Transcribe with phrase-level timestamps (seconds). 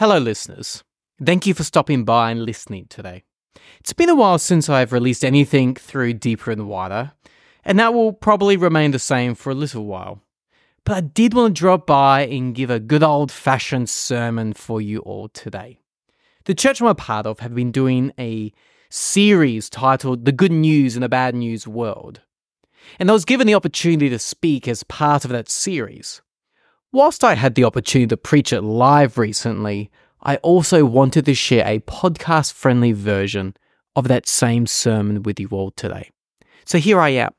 [0.00, 0.82] Hello, listeners.
[1.22, 3.22] Thank you for stopping by and listening today.
[3.80, 7.12] It's been a while since I've released anything through Deeper and Wider,
[7.66, 10.22] and that will probably remain the same for a little while.
[10.86, 14.80] But I did want to drop by and give a good old fashioned sermon for
[14.80, 15.80] you all today.
[16.46, 18.54] The church I'm a part of have been doing a
[18.88, 22.22] series titled The Good News in the Bad News World.
[22.98, 26.22] And I was given the opportunity to speak as part of that series.
[26.92, 29.92] Whilst I had the opportunity to preach it live recently,
[30.22, 33.54] I also wanted to share a podcast friendly version
[33.94, 36.10] of that same sermon with you all today.
[36.64, 37.30] So here I am.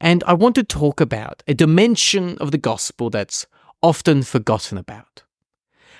[0.00, 3.46] And I want to talk about a dimension of the gospel that's
[3.80, 5.22] often forgotten about.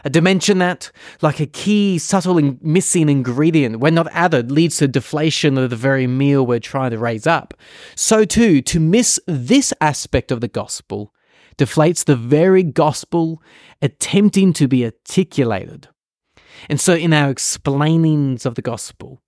[0.04, 0.90] A dimension that,
[1.22, 5.76] like a key, subtle, and missing ingredient, when not added, leads to deflation of the
[5.76, 7.54] very meal we're trying to raise up.
[7.94, 11.12] So, too, to miss this aspect of the gospel
[11.58, 13.42] deflates the very gospel
[13.80, 15.88] attempting to be articulated.
[16.68, 19.22] And so, in our explainings of the gospel,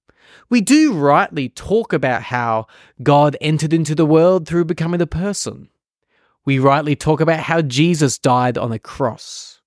[0.51, 2.67] we do rightly talk about how
[3.03, 5.69] God entered into the world through becoming a person.
[6.45, 9.61] We rightly talk about how Jesus died on a cross,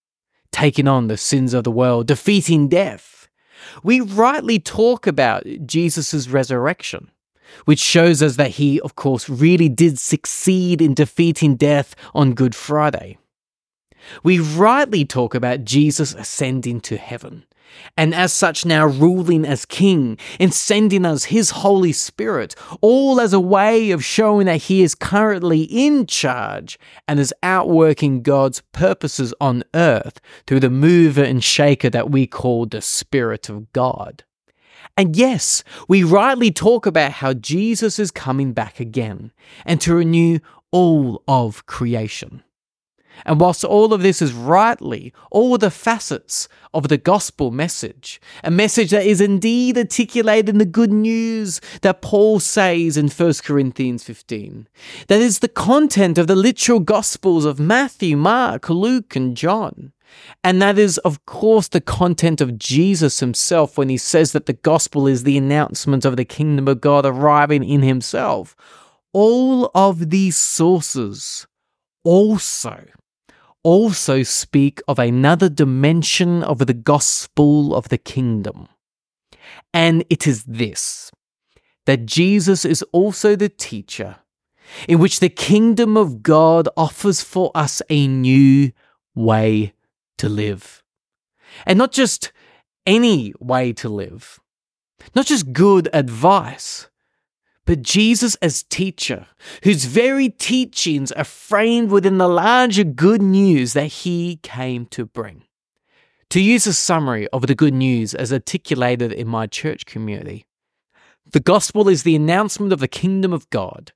[0.51, 3.29] taking on the sins of the world, defeating death.
[3.83, 7.11] We rightly talk about Jesus' resurrection
[7.65, 12.55] which shows us that he, of course, really did succeed in defeating death on Good
[12.55, 13.17] Friday.
[14.23, 17.45] We rightly talk about Jesus ascending to heaven,
[17.95, 23.33] and as such now ruling as King and sending us His Holy Spirit, all as
[23.33, 29.33] a way of showing that He is currently in charge and is outworking God's purposes
[29.39, 34.23] on earth through the mover and shaker that we call the Spirit of God.
[34.97, 39.31] And yes, we rightly talk about how Jesus is coming back again
[39.65, 40.39] and to renew
[40.71, 42.43] all of creation.
[43.25, 48.51] And whilst all of this is rightly all the facets of the gospel message, a
[48.51, 54.03] message that is indeed articulated in the good news that Paul says in 1 Corinthians
[54.03, 54.67] 15,
[55.07, 59.93] that is the content of the literal gospels of Matthew, Mark, Luke, and John.
[60.43, 64.53] And that is, of course, the content of Jesus himself when he says that the
[64.53, 68.55] gospel is the announcement of the kingdom of God arriving in himself.
[69.13, 71.47] All of these sources
[72.03, 72.85] also
[73.63, 78.67] also speak of another dimension of the gospel of the kingdom.
[79.73, 81.11] And it is this
[81.85, 84.17] that Jesus is also the teacher
[84.87, 88.71] in which the kingdom of God offers for us a new
[89.15, 89.73] way
[90.21, 90.83] to live.
[91.65, 92.31] And not just
[92.85, 94.39] any way to live,
[95.15, 96.89] not just good advice,
[97.65, 99.27] but Jesus as teacher,
[99.63, 105.43] whose very teachings are framed within the larger good news that he came to bring.
[106.29, 110.45] To use a summary of the good news as articulated in my church community,
[111.31, 113.91] the gospel is the announcement of the kingdom of God,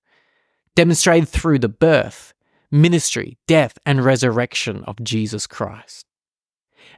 [0.76, 2.34] demonstrated through the birth,
[2.72, 6.06] ministry, death, and resurrection of Jesus Christ.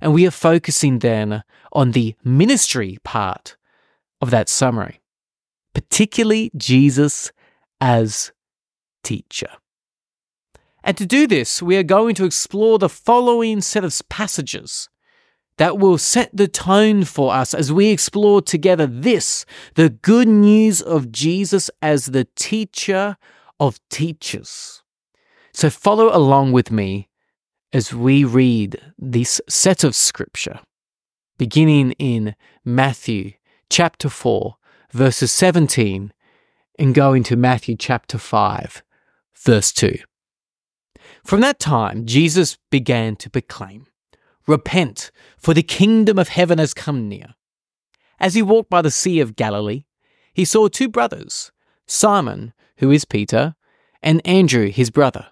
[0.02, 3.58] And we are focusing then on the ministry part
[4.22, 5.02] of that summary,
[5.74, 7.31] particularly Jesus
[7.80, 8.31] as
[9.03, 9.50] teacher.
[10.84, 14.90] And to do this, we are going to explore the following set of passages
[15.57, 20.81] that will set the tone for us as we explore together this the good news
[20.81, 23.18] of Jesus as the teacher
[23.59, 24.84] of teachers.
[25.53, 27.09] So follow along with me
[27.73, 30.59] as we read this set of scripture,
[31.38, 33.33] beginning in Matthew
[33.69, 34.55] chapter 4,
[34.94, 36.13] verses 17,
[36.79, 38.83] and going to Matthew chapter 5,
[39.35, 39.97] verse 2.
[41.25, 43.88] From that time, Jesus began to proclaim,
[44.47, 47.35] Repent, for the kingdom of heaven has come near.
[48.17, 49.83] As he walked by the Sea of Galilee,
[50.33, 51.51] he saw two brothers,
[51.85, 53.56] Simon, who is Peter,
[54.01, 55.27] and Andrew, his brother,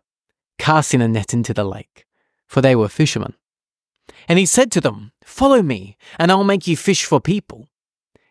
[0.57, 2.04] casting a net into the lake
[2.47, 3.33] for they were fishermen.
[4.27, 7.67] And he said to them, Follow me, and I'll make you fish for people.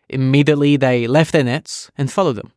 [0.09, 2.51] Immediately they left their nets and followed him.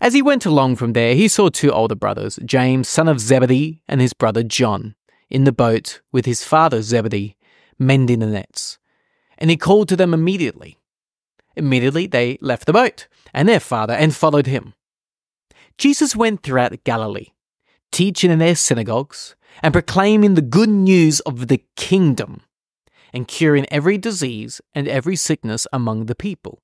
[0.00, 3.82] As he went along from there, he saw two older brothers, James, son of Zebedee,
[3.86, 4.94] and his brother John,
[5.28, 7.36] in the boat with his father Zebedee,
[7.78, 8.78] mending the nets.
[9.36, 10.78] And he called to them immediately.
[11.56, 14.74] Immediately they left the boat and their father and followed him.
[15.76, 17.28] Jesus went throughout Galilee,
[17.90, 22.42] teaching in their synagogues and proclaiming the good news of the kingdom
[23.12, 26.62] and curing every disease and every sickness among the people.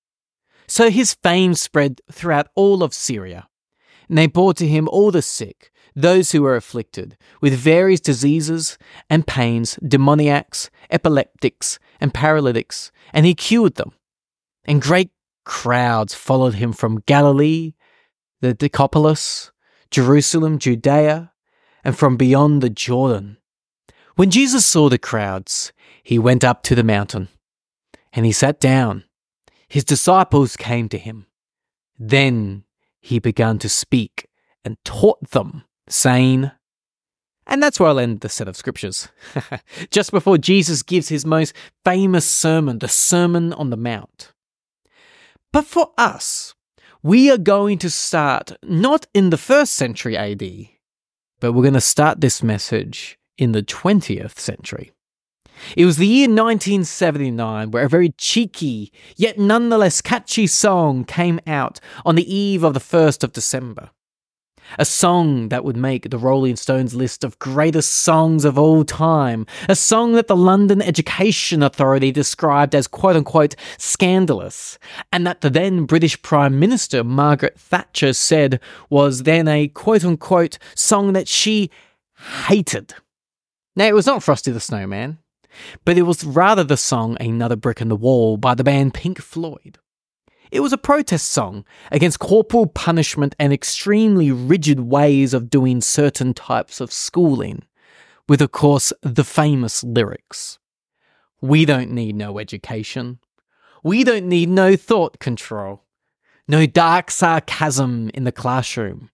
[0.67, 3.49] So his fame spread throughout all of Syria,
[4.09, 8.77] and they brought to him all the sick, those who were afflicted with various diseases
[9.09, 13.93] and pains, demoniacs, epileptics, and paralytics, and he cured them.
[14.65, 15.11] And great
[15.45, 17.75] crowds followed him from Galilee,
[18.41, 19.53] the Decapolis,
[19.91, 21.33] Jerusalem, Judea,
[21.87, 23.37] and from beyond the Jordan.
[24.17, 25.73] When Jesus saw the crowds,
[26.03, 27.29] he went up to the mountain,
[28.13, 29.05] and he sat down.
[29.69, 31.27] His disciples came to him.
[31.97, 32.65] Then
[32.99, 34.27] he began to speak
[34.65, 36.51] and taught them, saying,
[37.47, 39.07] and that's where I'll end the set of scriptures.
[39.93, 41.55] Just before Jesus gives his most
[41.85, 44.33] famous sermon, the Sermon on the Mount.
[45.53, 46.57] But for us,
[47.05, 50.43] we are going to start not in the first century AD,
[51.41, 54.93] but we're going to start this message in the 20th century.
[55.77, 61.81] It was the year 1979 where a very cheeky, yet nonetheless catchy song came out
[62.05, 63.91] on the eve of the 1st of December.
[64.79, 69.47] A song that would make the Rolling Stones list of greatest songs of all time.
[69.69, 74.79] A song that the London Education Authority described as quote unquote scandalous.
[75.13, 78.61] And that the then British Prime Minister Margaret Thatcher said
[78.91, 81.71] was then a quote unquote song that she
[82.49, 82.95] hated.
[83.75, 85.19] Now, it was not Frosty the Snowman,
[85.85, 89.21] but it was rather the song Another Brick in the Wall by the band Pink
[89.21, 89.79] Floyd.
[90.51, 96.35] It was a protest song against corporal punishment and extremely rigid ways of doing certain
[96.35, 97.63] types of schooling,
[98.29, 100.59] with, of course, the famous lyrics
[101.41, 103.19] We don't need no education.
[103.83, 105.85] We don't need no thought control.
[106.49, 109.11] No dark sarcasm in the classroom.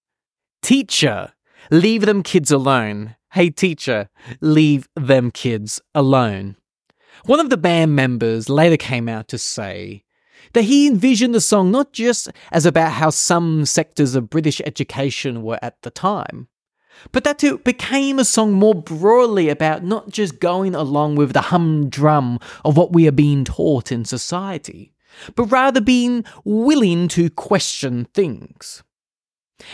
[0.63, 1.33] Teacher,
[1.71, 3.17] leave them kids alone.
[3.33, 6.57] Hey, teacher, leave them kids alone.
[7.25, 10.05] One of the band members later came out to say
[10.53, 15.43] that he envisioned the song not just as about how some sectors of British education
[15.43, 16.49] were at the time,
[17.11, 21.41] but that it became a song more broadly about not just going along with the
[21.43, 24.93] humdrum of what we are being taught in society,
[25.35, 28.83] but rather being willing to question things.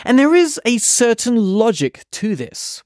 [0.03, 2.83] And there is a certain logic to this.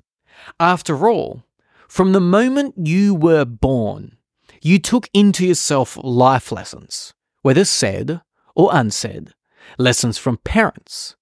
[0.60, 1.44] After all,
[1.88, 4.18] from the moment you were born,
[4.62, 8.22] you took into yourself life lessons whether said
[8.56, 9.34] or unsaid,
[9.78, 11.16] lessons from parents,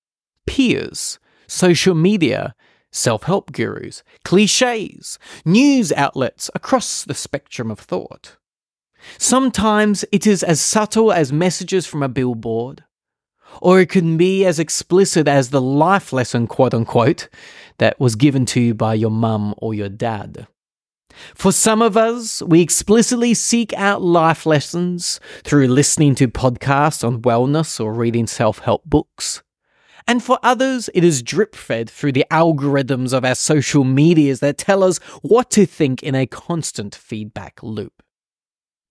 [0.48, 2.56] peers, social media,
[2.92, 8.38] self help gurus, cliches, news outlets across the spectrum of thought.
[9.18, 12.84] Sometimes it is as subtle as messages from a billboard,
[13.62, 17.28] or it can be as explicit as the life lesson, quote unquote,
[17.80, 20.48] that was given to you by your mum or your dad.
[21.36, 27.22] For some of us, we explicitly seek out life lessons through listening to podcasts on
[27.22, 29.44] wellness or reading self help books.
[30.08, 34.58] And for others, it is drip fed through the algorithms of our social medias that
[34.58, 38.04] tell us what to think in a constant feedback loop.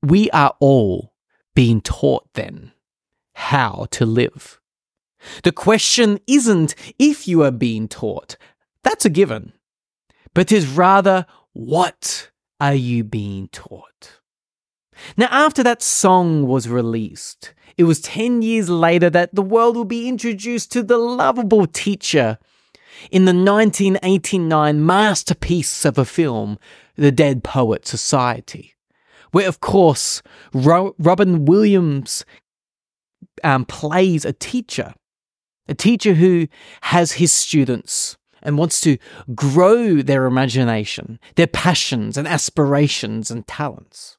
[0.02, 1.12] We are all
[1.54, 2.72] being taught then
[3.34, 4.60] how to live.
[5.42, 8.36] The question isn't if you are being taught,
[8.82, 9.52] that's a given,
[10.34, 14.20] but is rather what are you being taught?
[15.16, 19.84] Now, after that song was released, it was 10 years later that the world will
[19.84, 22.38] be introduced to the lovable teacher
[23.10, 26.58] in the 1989 masterpiece of a film,
[26.96, 28.74] The Dead Poet Society,
[29.30, 32.24] where, of course, Ro- Robin Williams
[33.42, 34.92] um, plays a teacher,
[35.66, 36.46] a teacher who
[36.82, 38.98] has his students and wants to
[39.34, 44.16] grow their imagination, their passions and aspirations and talents.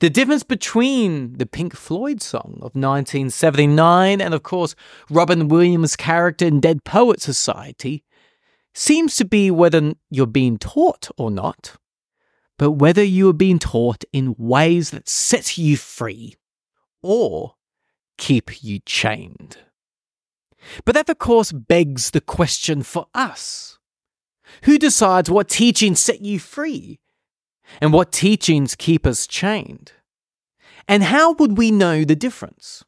[0.00, 4.74] The difference between the Pink Floyd song of 1979 and, of course,
[5.08, 8.04] Robin Williams' character in Dead Poet Society
[8.74, 11.76] seems to be whether you're being taught or not,
[12.58, 16.36] but whether you are being taught in ways that set you free
[17.02, 17.54] or
[18.18, 19.58] keep you chained.
[20.84, 23.78] But that, of course, begs the question for us
[24.62, 27.00] Who decides what teachings set you free
[27.80, 29.92] and what teachings keep us chained?
[30.86, 32.84] And how would we know the difference?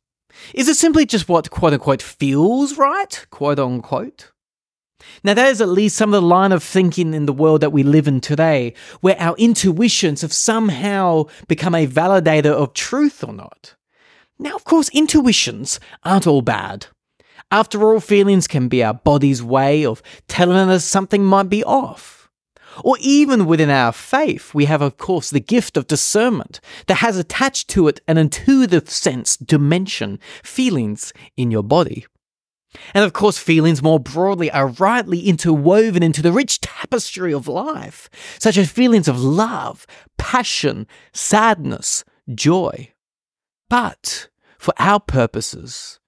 [0.55, 4.33] Is it simply just what quote unquote feels right, quote unquote?
[5.25, 7.73] Now, that is at least some of the line of thinking in the world that
[7.73, 13.33] we live in today, where our intuitions have somehow become a validator of truth or
[13.33, 13.77] not.
[14.39, 16.87] Now, of course, intuitions aren't all bad.
[17.50, 22.30] After all, feelings can be our body's way of telling us something might be off.
[22.85, 27.16] Or even within our faith, we have, of course, the gift of discernment that has
[27.16, 32.07] attached to it an intuitive sense dimension, feelings in your body.
[32.95, 38.09] And of course, feelings more broadly are rightly interwoven into the rich tapestry of life,
[38.38, 42.92] such as feelings of love, passion, sadness, joy.
[43.69, 44.28] But
[44.59, 46.00] for our purposes,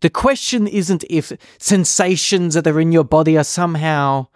[0.00, 4.28] the question isn't if sensations that are in your body are somehow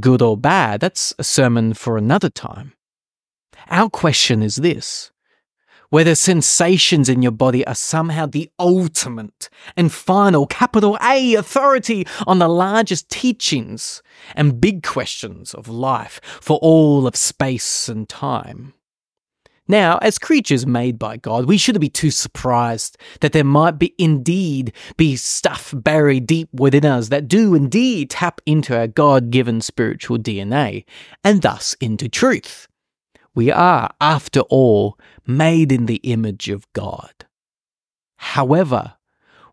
[0.00, 0.80] good or bad.
[0.80, 2.74] That's a sermon for another time.
[3.68, 5.10] Our question is this
[5.88, 12.40] whether sensations in your body are somehow the ultimate and final capital A authority on
[12.40, 14.02] the largest teachings
[14.34, 18.74] and big questions of life for all of space and time.
[19.68, 23.94] Now, as creatures made by God, we shouldn't be too surprised that there might be
[23.98, 29.60] indeed be stuff buried deep within us that do indeed tap into our God given
[29.60, 30.84] spiritual DNA
[31.24, 32.68] and thus into truth.
[33.34, 37.12] We are, after all, made in the image of God.
[38.16, 38.94] However,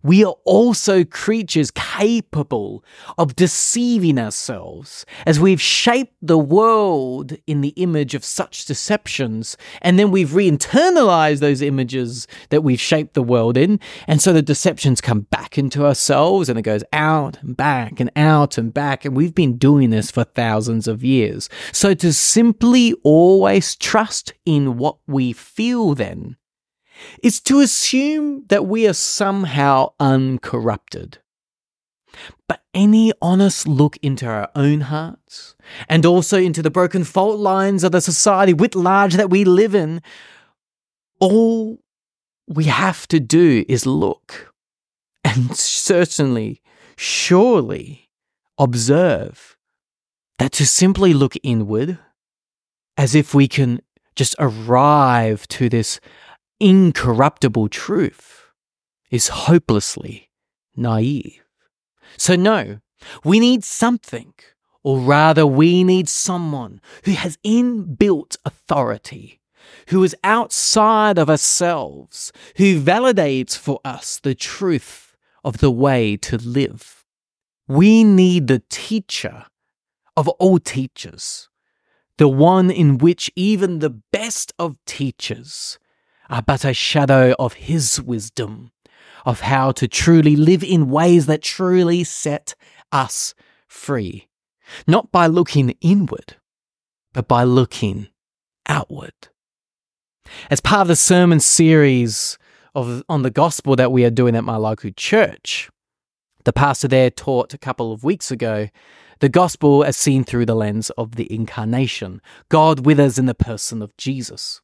[0.03, 2.83] we are also creatures capable
[3.17, 9.97] of deceiving ourselves as we've shaped the world in the image of such deceptions, and
[9.97, 14.41] then we've re internalized those images that we've shaped the world in, and so the
[14.41, 19.05] deceptions come back into ourselves and it goes out and back and out and back,
[19.05, 21.49] and we've been doing this for thousands of years.
[21.71, 26.37] So to simply always trust in what we feel then
[27.21, 31.19] is to assume that we are somehow uncorrupted.
[32.47, 35.55] But any honest look into our own hearts
[35.89, 39.73] and also into the broken fault lines of the society writ large that we live
[39.73, 40.01] in,
[41.19, 41.79] all
[42.47, 44.53] we have to do is look
[45.23, 46.61] and certainly,
[46.95, 48.09] surely
[48.57, 49.57] observe
[50.37, 51.97] that to simply look inward
[52.97, 53.81] as if we can
[54.15, 55.99] just arrive to this
[56.63, 58.45] incorruptible truth
[59.11, 60.29] is hopelessly
[60.77, 61.43] naive.
[62.17, 62.79] So, no,
[63.25, 64.33] we need something,
[64.81, 69.41] or rather, we need someone who has inbuilt authority,
[69.89, 76.37] who is outside of ourselves, who validates for us the truth of the way to
[76.37, 77.03] live.
[77.67, 79.47] We need the teacher
[80.15, 81.49] of all teachers,
[82.17, 85.77] the one in which even the best of teachers
[86.33, 88.71] are but a shadow of His wisdom,
[89.23, 92.55] of how to truly live in ways that truly set
[92.91, 93.35] us
[93.67, 94.27] free,
[94.87, 96.37] not by looking inward,
[97.13, 98.07] but by looking
[98.67, 99.13] outward.
[100.49, 102.39] As part of the sermon series
[102.73, 105.69] of, on the gospel that we are doing at my local church,
[106.45, 108.69] the pastor there taught a couple of weeks ago
[109.19, 113.35] the gospel as seen through the lens of the incarnation, God with us in the
[113.35, 114.62] person of Jesus.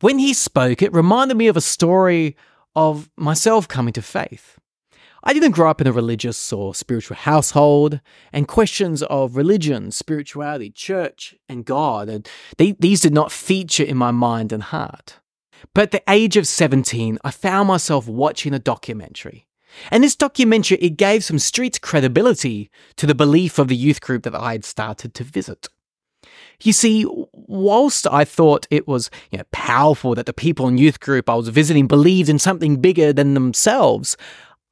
[0.00, 2.36] When he spoke, it reminded me of a story
[2.74, 4.58] of myself coming to faith.
[5.22, 8.00] I didn't grow up in a religious or spiritual household,
[8.32, 13.98] and questions of religion, spirituality, church, and God, and they, these did not feature in
[13.98, 15.20] my mind and heart.
[15.74, 19.46] But at the age of 17, I found myself watching a documentary.
[19.90, 24.22] And this documentary, it gave some street credibility to the belief of the youth group
[24.24, 25.68] that I had started to visit.
[26.62, 31.00] You see, whilst I thought it was you know, powerful that the people in youth
[31.00, 34.16] group I was visiting believed in something bigger than themselves,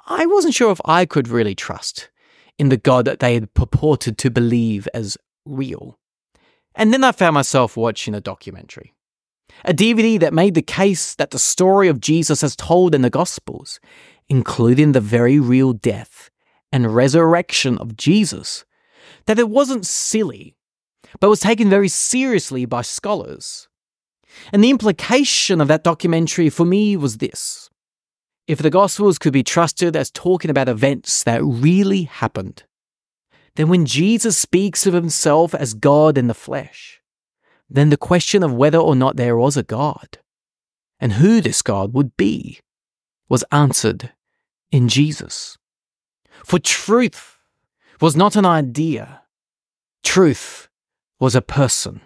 [0.06, 2.10] I wasn't sure if I could really trust
[2.58, 5.98] in the God that they had purported to believe as real.
[6.74, 8.92] And then I found myself watching a documentary.
[9.64, 13.10] A DVD that made the case that the story of Jesus as told in the
[13.10, 13.80] Gospels,
[14.28, 16.30] including the very real death
[16.70, 18.64] and resurrection of Jesus,
[19.26, 20.54] that it wasn't silly
[21.20, 23.68] but was taken very seriously by scholars.
[24.52, 27.70] And the implication of that documentary for me was this
[28.46, 32.64] if the Gospels could be trusted as talking about events that really happened,
[33.56, 37.02] then when Jesus speaks of himself as God in the flesh,
[37.68, 40.18] then the question of whether or not there was a God
[40.98, 42.60] and who this God would be
[43.28, 44.12] was answered
[44.72, 45.58] in Jesus.
[46.44, 47.36] For truth
[48.00, 49.22] was not an idea,
[50.02, 50.67] truth
[51.20, 52.00] was a person.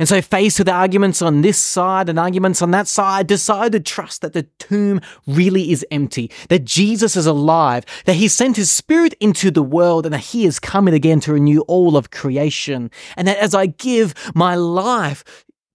[0.00, 3.92] And so, faced with arguments on this side and arguments on that side, decided to
[3.92, 8.70] trust that the tomb really is empty, that Jesus is alive, that he sent his
[8.70, 12.90] spirit into the world, and that he is coming again to renew all of creation.
[13.16, 15.22] And that as I give my life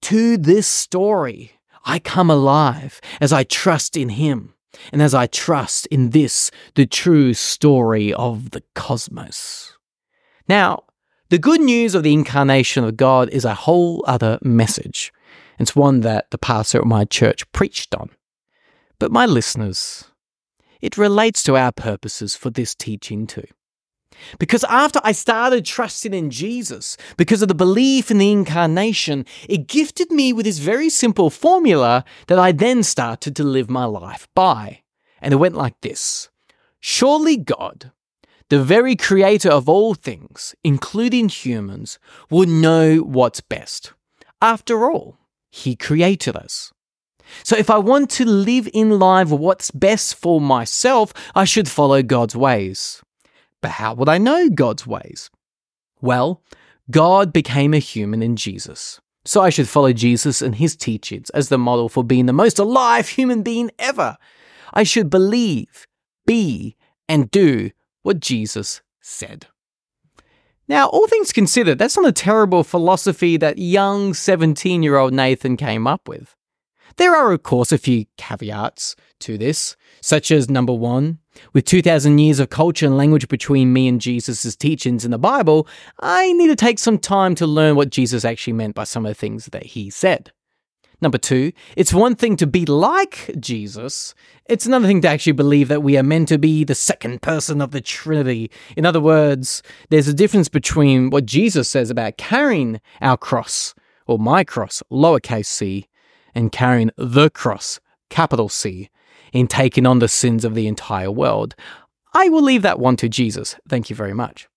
[0.03, 1.53] to this story,
[1.85, 4.53] I come alive as I trust in him.
[4.91, 9.77] And as I trust in this, the true story of the cosmos.
[10.49, 10.83] Now,
[11.29, 15.11] the good news of the incarnation of God is a whole other message.
[15.57, 18.11] It's one that the pastor at my church preached on.
[18.99, 20.05] But my listeners,
[20.81, 23.47] it relates to our purposes for this teaching too.
[24.39, 29.67] Because after I started trusting in Jesus, because of the belief in the incarnation, it
[29.67, 34.27] gifted me with this very simple formula that I then started to live my life
[34.35, 34.81] by.
[35.21, 36.29] And it went like this
[36.79, 37.91] Surely God,
[38.49, 41.97] the very creator of all things, including humans,
[42.29, 43.93] would know what's best.
[44.41, 45.17] After all,
[45.49, 46.71] He created us.
[47.43, 52.03] So if I want to live in life what's best for myself, I should follow
[52.03, 53.01] God's ways.
[53.61, 55.31] But how would I know God's ways?
[56.01, 56.43] Well,
[56.91, 59.01] God became a human in Jesus.
[59.25, 62.59] So I should follow Jesus and his teachings as the model for being the most
[62.59, 64.17] alive human being ever.
[64.71, 65.87] I should believe,
[66.27, 66.75] be,
[67.09, 67.71] and do
[68.05, 69.47] what Jesus said.
[70.67, 75.57] Now, all things considered, that's not a terrible philosophy that young 17 year old Nathan
[75.57, 76.35] came up with.
[76.97, 81.17] There are, of course, a few caveats to this, such as number one,
[81.53, 85.67] with 2,000 years of culture and language between me and Jesus' teachings in the Bible,
[85.99, 89.09] I need to take some time to learn what Jesus actually meant by some of
[89.09, 90.31] the things that he said.
[91.01, 94.15] Number two, it's one thing to be like Jesus,
[94.47, 97.61] it's another thing to actually believe that we are meant to be the second person
[97.61, 98.49] of the Trinity.
[98.77, 103.73] In other words, there's a difference between what Jesus says about carrying our cross,
[104.07, 105.87] or my cross, lowercase c,
[106.33, 108.89] and carrying the cross, capital C,
[109.33, 111.55] in taking on the sins of the entire world.
[112.13, 113.57] I will leave that one to Jesus.
[113.67, 114.47] Thank you very much.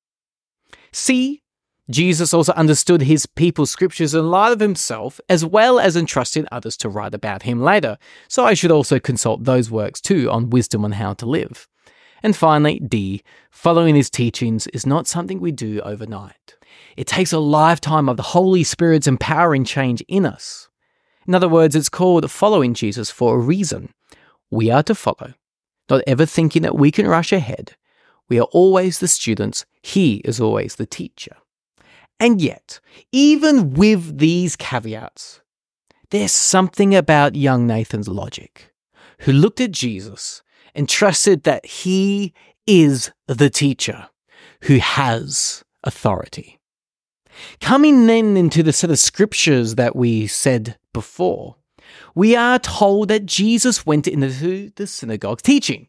[0.92, 1.42] C
[1.90, 6.76] Jesus also understood his people's scriptures in light of himself, as well as entrusting others
[6.78, 7.96] to write about him later,
[8.28, 11.66] so I should also consult those works too on wisdom on how to live.
[12.22, 16.56] And finally, D, following his teachings is not something we do overnight.
[16.96, 20.68] It takes a lifetime of the Holy Spirit's empowering change in us.
[21.26, 23.90] In other words, it's called following Jesus for a reason.
[24.50, 25.34] We are to follow,
[25.88, 27.76] not ever thinking that we can rush ahead.
[28.28, 31.36] We are always the students, he is always the teacher.
[32.20, 32.80] And yet,
[33.12, 35.40] even with these caveats,
[36.10, 38.72] there's something about young Nathan's logic,
[39.20, 40.42] who looked at Jesus
[40.74, 42.32] and trusted that he
[42.66, 44.08] is the teacher
[44.62, 46.58] who has authority.
[47.60, 51.56] Coming then into the set of scriptures that we said before,
[52.14, 55.88] we are told that Jesus went into the synagogue teaching.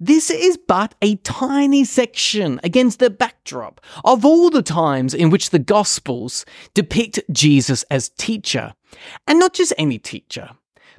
[0.00, 5.50] This is but a tiny section against the backdrop of all the times in which
[5.50, 8.74] the Gospels depict Jesus as teacher.
[9.26, 10.50] And not just any teacher,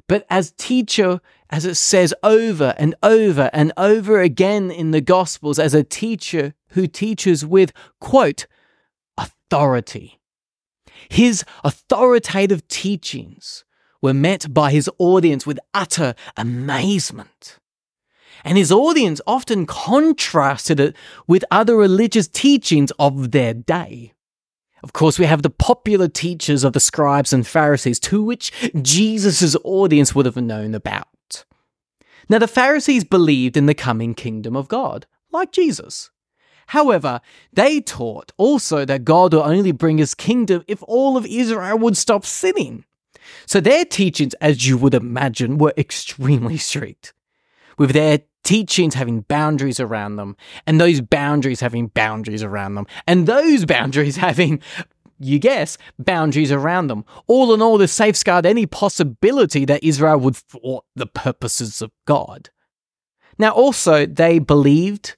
[0.06, 5.58] but as teacher, as it says over and over and over again in the Gospels,
[5.58, 8.46] as a teacher who teaches with, quote,
[9.16, 10.18] authority.
[11.08, 13.64] His authoritative teachings
[14.02, 17.59] were met by his audience with utter amazement
[18.44, 24.12] and his audience often contrasted it with other religious teachings of their day.
[24.82, 28.50] Of course, we have the popular teachers of the scribes and Pharisees to which
[28.80, 31.44] Jesus' audience would have known about.
[32.28, 36.10] Now, the Pharisees believed in the coming kingdom of God, like Jesus.
[36.68, 37.20] However,
[37.52, 41.96] they taught also that God would only bring his kingdom if all of Israel would
[41.96, 42.84] stop sinning.
[43.46, 47.12] So their teachings, as you would imagine, were extremely strict.
[47.76, 53.26] With their teachings having boundaries around them, and those boundaries having boundaries around them, and
[53.26, 54.60] those boundaries having,
[55.18, 57.04] you guess, boundaries around them.
[57.26, 62.50] All in all, to safeguard any possibility that Israel would thwart the purposes of God.
[63.38, 65.16] Now, also, they believed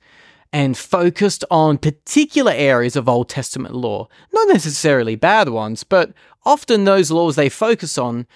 [0.53, 6.13] and focused on particular areas of Old Testament law, not necessarily bad ones, but
[6.45, 8.27] often those laws they focus on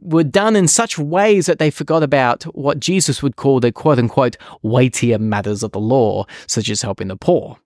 [0.00, 3.98] were done in such ways that they forgot about what Jesus would call the quote
[3.98, 7.58] unquote weightier matters of the law, such as helping the poor.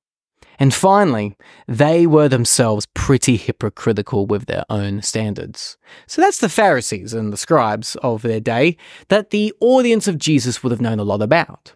[0.59, 5.77] And finally, they were themselves pretty hypocritical with their own standards.
[6.07, 8.77] So that's the Pharisees and the scribes of their day
[9.09, 11.75] that the audience of Jesus would have known a lot about.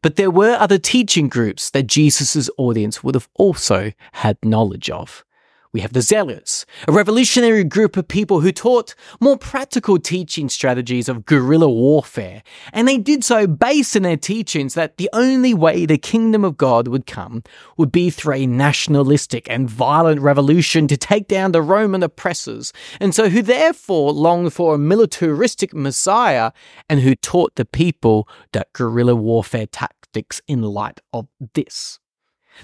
[0.00, 5.24] But there were other teaching groups that Jesus' audience would have also had knowledge of.
[5.72, 11.08] We have the Zealots, a revolutionary group of people who taught more practical teaching strategies
[11.08, 12.42] of guerrilla warfare,
[12.74, 16.58] and they did so based in their teachings that the only way the kingdom of
[16.58, 17.42] God would come
[17.78, 23.14] would be through a nationalistic and violent revolution to take down the Roman oppressors, and
[23.14, 26.52] so who therefore longed for a militaristic Messiah
[26.90, 31.98] and who taught the people that guerrilla warfare tactics in light of this.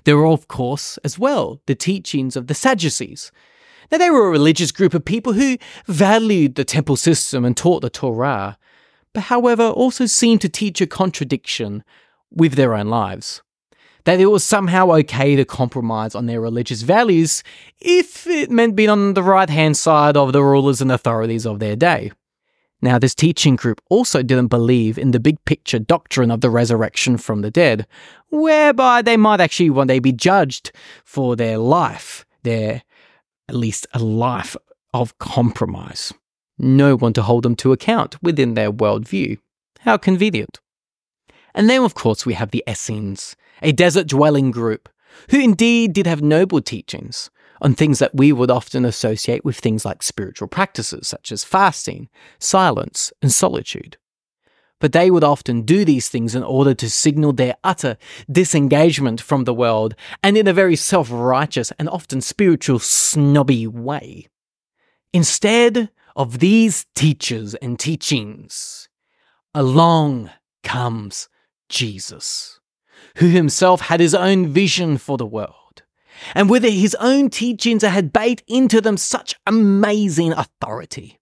[0.04, 3.32] There were, of course, as well, the teachings of the Sadducees.
[3.90, 7.80] Now, they were a religious group of people who valued the temple system and taught
[7.80, 8.58] the Torah,
[9.14, 11.82] but however also seemed to teach a contradiction
[12.30, 13.42] with their own lives.
[14.04, 17.42] That it was somehow okay to compromise on their religious values
[17.80, 21.58] if it meant being on the right hand side of the rulers and authorities of
[21.58, 22.12] their day.
[22.80, 27.16] Now, this teaching group also didn't believe in the big picture doctrine of the resurrection
[27.16, 27.86] from the dead,
[28.30, 30.70] whereby they might actually one day be judged
[31.04, 32.82] for their life, their
[33.48, 34.56] at least a life
[34.94, 36.12] of compromise.
[36.58, 39.38] No one to hold them to account within their worldview.
[39.80, 40.60] How convenient.
[41.54, 44.88] And then, of course, we have the Essenes, a desert dwelling group,
[45.30, 49.84] who indeed did have noble teachings, on things that we would often associate with things
[49.84, 53.96] like spiritual practices, such as fasting, silence, and solitude.
[54.80, 57.96] But they would often do these things in order to signal their utter
[58.30, 64.28] disengagement from the world, and in a very self righteous and often spiritual snobby way.
[65.12, 68.88] Instead of these teachers and teachings,
[69.54, 70.30] along
[70.62, 71.28] comes
[71.68, 72.60] Jesus,
[73.16, 75.57] who himself had his own vision for the world
[76.34, 81.18] and whether his own teachings had baked into them such amazing authority.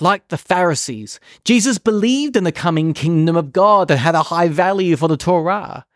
[0.00, 4.48] Like the Pharisees, Jesus believed in the coming kingdom of God and had a high
[4.48, 5.86] value for the Torah.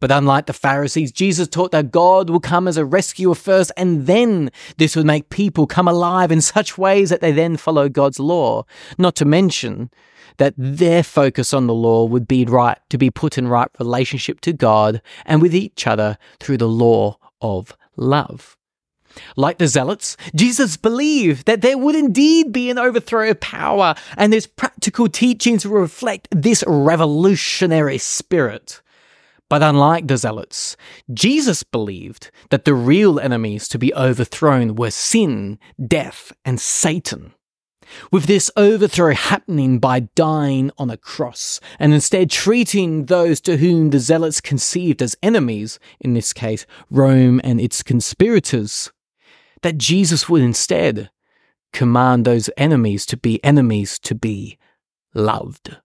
[0.00, 4.06] But unlike the Pharisees, Jesus taught that God will come as a rescuer first, and
[4.06, 8.18] then this would make people come alive in such ways that they then follow God's
[8.18, 8.64] law.
[8.98, 9.90] Not to mention
[10.38, 14.40] that their focus on the law would be right to be put in right relationship
[14.42, 18.56] to God and with each other through the law of love.
[19.36, 24.32] Like the Zealots, Jesus believed that there would indeed be an overthrow of power, and
[24.32, 28.80] his practical teachings reflect this revolutionary spirit.
[29.48, 30.76] But unlike the Zealots,
[31.12, 37.34] Jesus believed that the real enemies to be overthrown were sin, death, and Satan
[38.10, 43.90] with this overthrow happening by dying on a cross, and instead treating those to whom
[43.90, 48.92] the zealots conceived as enemies, in this case, Rome and its conspirators,
[49.62, 51.10] that Jesus would instead
[51.72, 54.58] command those enemies to be enemies to be
[55.14, 55.78] loved.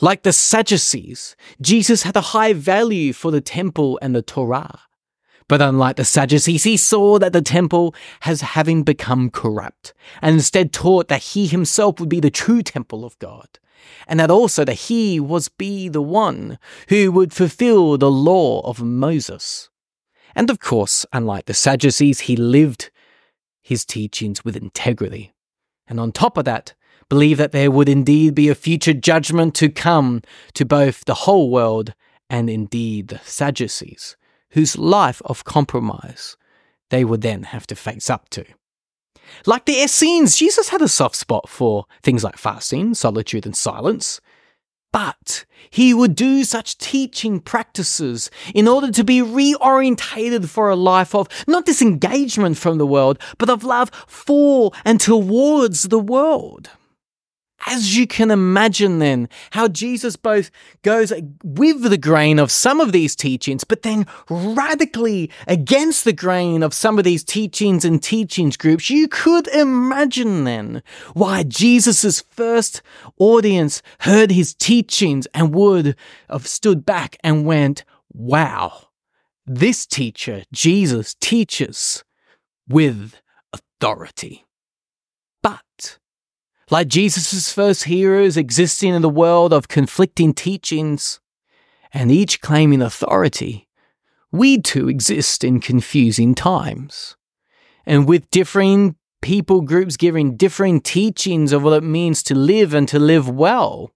[0.00, 4.80] Like the Sadducees, Jesus had a high value for the temple and the Torah.
[5.46, 10.72] But unlike the Sadducees, he saw that the temple has having become corrupt, and instead
[10.72, 13.58] taught that he himself would be the true temple of God,
[14.08, 18.82] and that also that he was be the one who would fulfill the law of
[18.82, 19.68] Moses.
[20.34, 22.90] And of course, unlike the Sadducees, he lived
[23.62, 25.34] his teachings with integrity.
[25.86, 26.74] And on top of that,
[27.10, 30.22] believed that there would indeed be a future judgment to come
[30.54, 31.92] to both the whole world
[32.30, 34.16] and indeed the Sadducees
[34.54, 36.36] whose life of compromise
[36.90, 38.44] they would then have to face up to.
[39.46, 44.20] Like the Essenes, Jesus had a soft spot for things like fasting, solitude, and silence.
[44.92, 51.16] But he would do such teaching practices in order to be reorientated for a life
[51.16, 56.70] of not disengagement from the world, but of love for and towards the world
[57.66, 60.50] as you can imagine, then, how Jesus both
[60.82, 66.62] goes with the grain of some of these teachings, but then radically against the grain
[66.62, 70.82] of some of these teachings and teachings groups, you could imagine then
[71.14, 72.82] why Jesus' first
[73.18, 75.96] audience heard his teachings and would
[76.28, 78.88] have stood back and went, wow,
[79.46, 82.04] this teacher, Jesus, teaches
[82.68, 83.20] with
[83.52, 84.44] authority.
[85.42, 85.98] But
[86.70, 91.20] like Jesus' first heroes existing in the world of conflicting teachings,
[91.92, 93.68] and each claiming authority,
[94.32, 97.16] we too exist in confusing times.
[97.86, 102.88] And with differing people groups giving differing teachings of what it means to live and
[102.88, 103.92] to live well,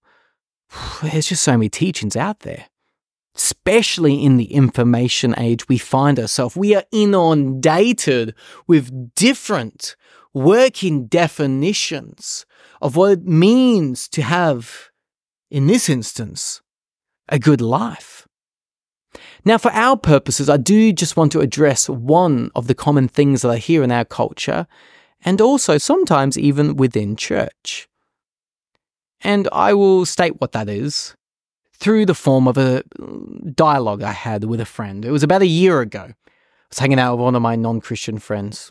[1.02, 2.66] there's just so many teachings out there.
[3.34, 8.34] Especially in the information age we find ourselves, we are inundated
[8.66, 9.96] with different
[10.34, 12.46] working definitions
[12.80, 14.90] of what it means to have,
[15.50, 16.60] in this instance,
[17.28, 18.26] a good life.
[19.44, 23.42] Now, for our purposes, I do just want to address one of the common things
[23.42, 24.66] that I hear in our culture,
[25.24, 27.88] and also sometimes even within church.
[29.20, 31.16] And I will state what that is
[31.74, 35.04] through the form of a mm, dialogue I had with a friend.
[35.04, 36.08] It was about a year ago.
[36.08, 38.70] I was hanging out with one of my non Christian friends,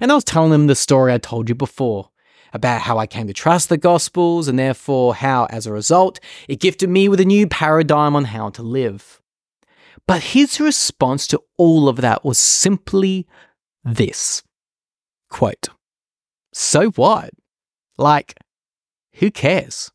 [0.00, 2.10] and I was telling him the story I told you before
[2.52, 6.60] about how I came to trust the Gospels and therefore how, as a result, it
[6.60, 9.20] gifted me with a new paradigm on how to live.
[10.06, 13.26] But his response to all of that was simply
[13.84, 14.42] this
[15.28, 15.68] quote,
[16.52, 17.30] So what?
[17.96, 18.34] Like,
[19.14, 19.90] who cares?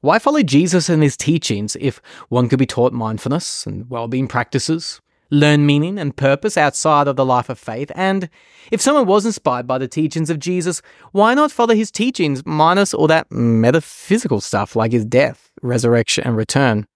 [0.00, 4.28] Why follow Jesus and his teachings if one could be taught mindfulness and well being
[4.28, 7.90] practices, learn meaning and purpose outside of the life of faith?
[7.94, 8.28] And
[8.70, 12.94] if someone was inspired by the teachings of Jesus, why not follow his teachings minus
[12.94, 16.86] all that metaphysical stuff like his death, resurrection, and return?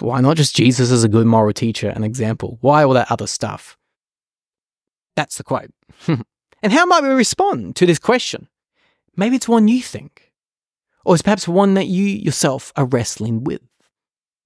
[0.00, 2.58] Why not just Jesus as a good moral teacher and example?
[2.60, 3.76] Why all that other stuff?
[5.16, 5.70] That's the quote.
[6.06, 8.48] and how might we respond to this question?
[9.16, 10.30] Maybe it's one you think,
[11.04, 13.62] or it's perhaps one that you yourself are wrestling with.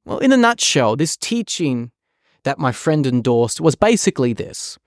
[0.05, 1.91] Well, in a nutshell, this teaching
[2.45, 4.79] that my friend endorsed was basically this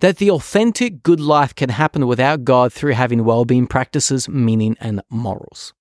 [0.00, 4.76] that the authentic good life can happen without God through having well being practices, meaning,
[4.80, 5.74] and morals.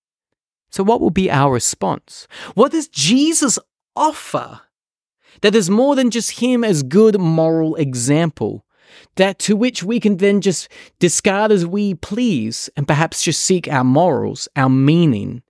[0.70, 2.28] So, what will be our response?
[2.54, 3.58] What does Jesus
[3.96, 4.62] offer?
[5.42, 8.66] that is more than just Him as good moral example,
[9.16, 10.68] that to which we can then just
[11.00, 15.42] discard as we please and perhaps just seek our morals, our meaning,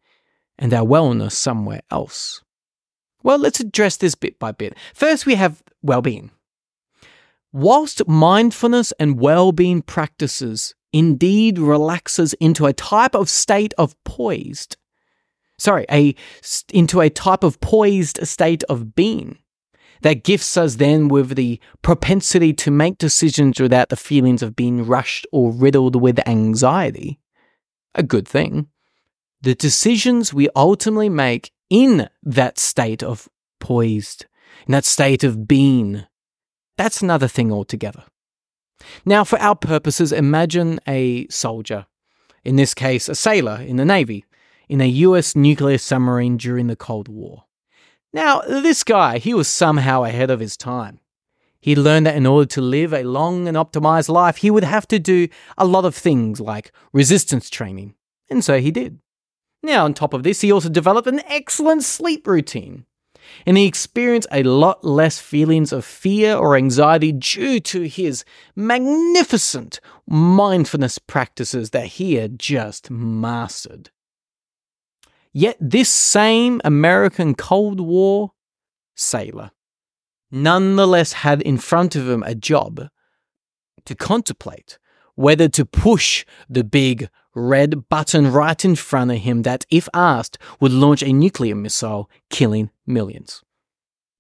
[0.60, 2.44] and our wellness somewhere else.
[3.24, 4.78] Well, let's address this bit by bit.
[4.94, 6.32] First, we have well being.
[7.54, 14.78] Whilst mindfulness and well being practices indeed relaxes into a type of state of poised,
[15.58, 16.16] sorry, a
[16.74, 19.38] into a type of poised state of being
[20.02, 24.86] that gifts us then with the propensity to make decisions without the feelings of being
[24.86, 27.20] rushed or riddled with anxiety.
[27.94, 28.68] A good thing.
[29.42, 33.30] The decisions we ultimately make in that state of
[33.62, 34.26] poised,
[34.68, 36.06] in that state of being,
[36.78, 38.04] that's another thing altogether.
[39.06, 41.86] Now, for our purposes, imagine a soldier,
[42.44, 44.26] in this case, a sailor in the Navy,
[44.68, 47.46] in a US nuclear submarine during the Cold War.
[48.12, 51.00] Now, this guy, he was somehow ahead of his time.
[51.62, 54.88] He learned that in order to live a long and optimized life, he would have
[54.90, 57.96] to do a lot of things like resistance training.
[58.30, 59.00] And so he did.
[59.64, 62.86] Now, on top of this, he also developed an excellent sleep routine.
[63.46, 69.80] And he experienced a lot less feelings of fear or anxiety due to his magnificent
[70.08, 73.92] mindfulness practices that he had just mastered.
[75.34, 78.32] Yet this same American Cold War
[78.96, 79.52] sailor
[80.32, 82.88] nonetheless had in front of him a job
[83.86, 84.80] to contemplate
[85.22, 90.38] whether to push the big red button right in front of him that, if asked,
[90.60, 93.42] would launch a nuclear missile, killing millions.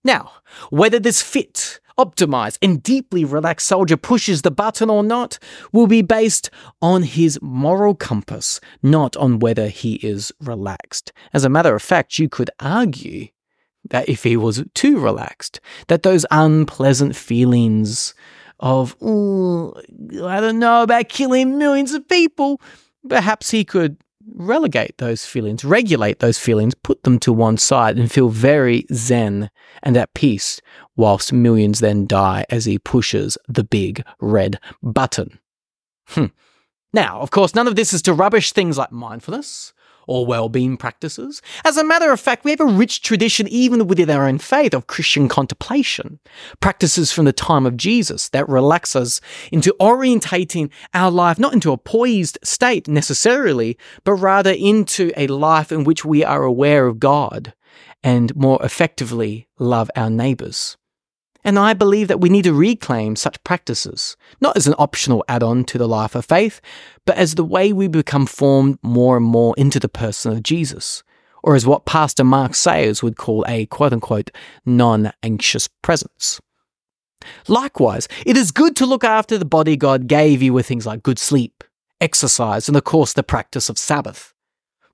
[0.03, 0.31] Now,
[0.69, 5.37] whether this fit, optimized, and deeply relaxed soldier pushes the button or not
[5.71, 6.49] will be based
[6.81, 11.11] on his moral compass, not on whether he is relaxed.
[11.33, 13.27] As a matter of fact, you could argue
[13.89, 18.13] that if he was too relaxed, that those unpleasant feelings
[18.62, 22.62] of, I don't know about killing millions of people,
[23.08, 23.97] perhaps he could
[24.34, 29.50] relegate those feelings, regulate those feelings, put them to one side, and feel very zen
[29.84, 30.62] and at peace,
[30.95, 35.39] whilst millions then die as he pushes the big red button.
[36.10, 36.26] Hmm.
[36.93, 39.74] Now, of course, none of this is to rubbish things like mindfulness
[40.12, 41.41] or well-being practices.
[41.63, 44.74] As a matter of fact, we have a rich tradition even within our own faith
[44.74, 46.19] of Christian contemplation,
[46.60, 49.21] practices from the time of Jesus that relax us
[49.54, 55.71] into orientating our life not into a poised state necessarily, but rather into a life
[55.71, 57.54] in which we are aware of God
[58.04, 60.76] and more effectively love our neighbors.
[61.43, 65.43] And I believe that we need to reclaim such practices, not as an optional add
[65.43, 66.62] on to the life of faith,
[67.06, 71.04] but as the way we become formed more and more into the person of Jesus,
[71.43, 74.30] or as what Pastor Mark Sayers would call a quote unquote
[74.65, 76.39] non anxious presence.
[77.47, 81.04] Likewise, it is good to look after the body God gave you with things like
[81.04, 81.63] good sleep,
[81.99, 84.34] exercise, and of course the practice of Sabbath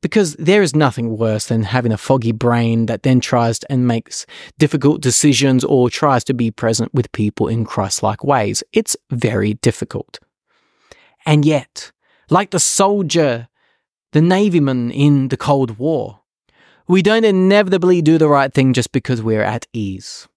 [0.02, 4.26] because there is nothing worse than having a foggy brain that then tries and makes
[4.58, 8.64] difficult decisions or tries to be present with people in Christ like ways.
[8.74, 10.20] It's very difficult.
[11.26, 11.92] And yet,
[12.30, 13.48] like the soldier,
[14.14, 16.22] the navyman in the Cold War,
[16.88, 20.28] we don't inevitably do the right thing just because we're at ease.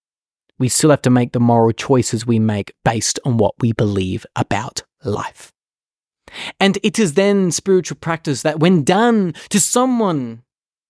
[0.58, 4.26] We still have to make the moral choices we make based on what we believe
[4.36, 5.52] about life.
[6.58, 10.42] And it is then spiritual practice that, when done to someone,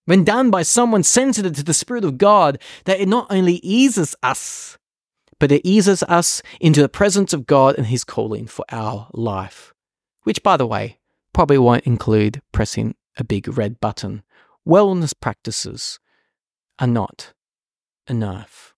[0.05, 4.15] when done by someone sensitive to the Spirit of God, that it not only eases
[4.23, 4.77] us,
[5.39, 9.73] but it eases us into the presence of God and His calling for our life.
[10.23, 10.99] Which, by the way,
[11.33, 14.23] probably won't include pressing a big red button.
[14.67, 15.99] Wellness practices
[16.77, 17.33] are not
[18.07, 18.75] enough.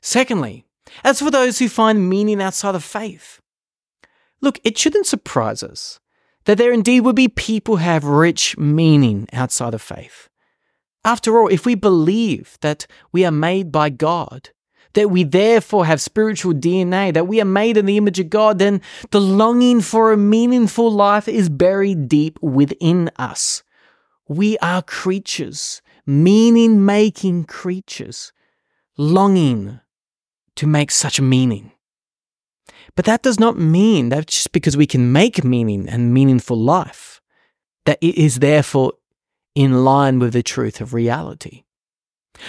[0.00, 0.64] Secondly,
[1.04, 3.40] as for those who find meaning outside of faith,
[4.40, 6.00] Look, it shouldn't surprise us
[6.44, 10.28] that there indeed would be people who have rich meaning outside of faith.
[11.04, 14.50] After all, if we believe that we are made by God,
[14.94, 18.58] that we therefore have spiritual DNA, that we are made in the image of God,
[18.58, 23.62] then the longing for a meaningful life is buried deep within us.
[24.26, 28.32] We are creatures, meaning making creatures,
[28.96, 29.80] longing
[30.56, 31.72] to make such meaning.
[32.98, 37.20] But that does not mean that just because we can make meaning and meaningful life,
[37.86, 38.94] that it is therefore
[39.54, 41.62] in line with the truth of reality.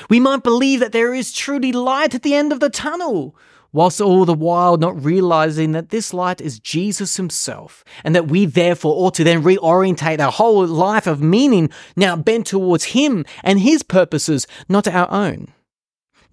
[0.09, 3.35] We might believe that there is truly light at the end of the tunnel,
[3.71, 8.47] whilst all the while not realizing that this light is Jesus himself, and that we
[8.47, 13.59] therefore ought to then reorientate our whole life of meaning now bent towards him and
[13.59, 15.53] his purposes, not our own.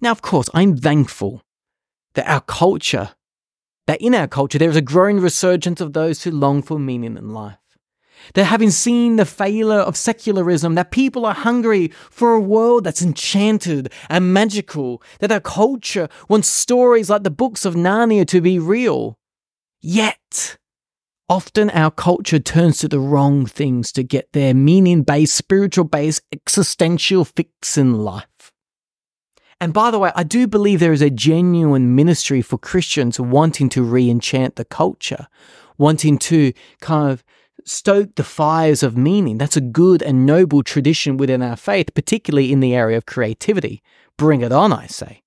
[0.01, 1.43] Now, of course, I'm thankful
[2.15, 3.11] that our culture,
[3.87, 7.17] that in our culture, there is a growing resurgence of those who long for meaning
[7.17, 7.57] in life.
[8.33, 13.01] That having seen the failure of secularism, that people are hungry for a world that's
[13.01, 18.59] enchanted and magical, that our culture wants stories like the books of Narnia to be
[18.59, 19.17] real.
[19.81, 20.57] Yet,
[21.29, 26.21] often our culture turns to the wrong things to get their meaning based, spiritual based,
[26.33, 28.25] existential fix in life.
[29.59, 33.69] And by the way, I do believe there is a genuine ministry for Christians wanting
[33.69, 35.27] to re enchant the culture,
[35.77, 37.23] wanting to kind of
[37.65, 39.37] stoke the fires of meaning.
[39.37, 43.81] That's a good and noble tradition within our faith, particularly in the area of creativity.
[44.15, 45.23] Bring it on, I say.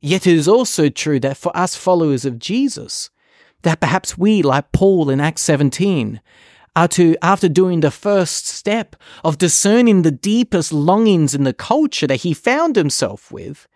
[0.00, 3.10] Yet it is also true that for us followers of Jesus,
[3.62, 6.20] that perhaps we, like Paul in Acts 17,
[6.82, 12.06] are to, after doing the first step of discerning the deepest longings in the culture
[12.06, 13.66] that he found himself with,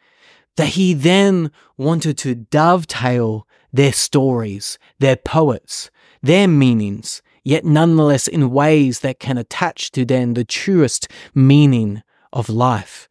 [0.56, 5.90] that he then wanted to dovetail their stories, their poets,
[6.22, 12.48] their meanings yet nonetheless in ways that can attach to then the truest meaning of
[12.48, 13.08] life,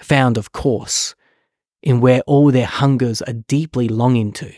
[0.00, 1.14] found, of course,
[1.82, 4.52] in where all their hungers are deeply longing to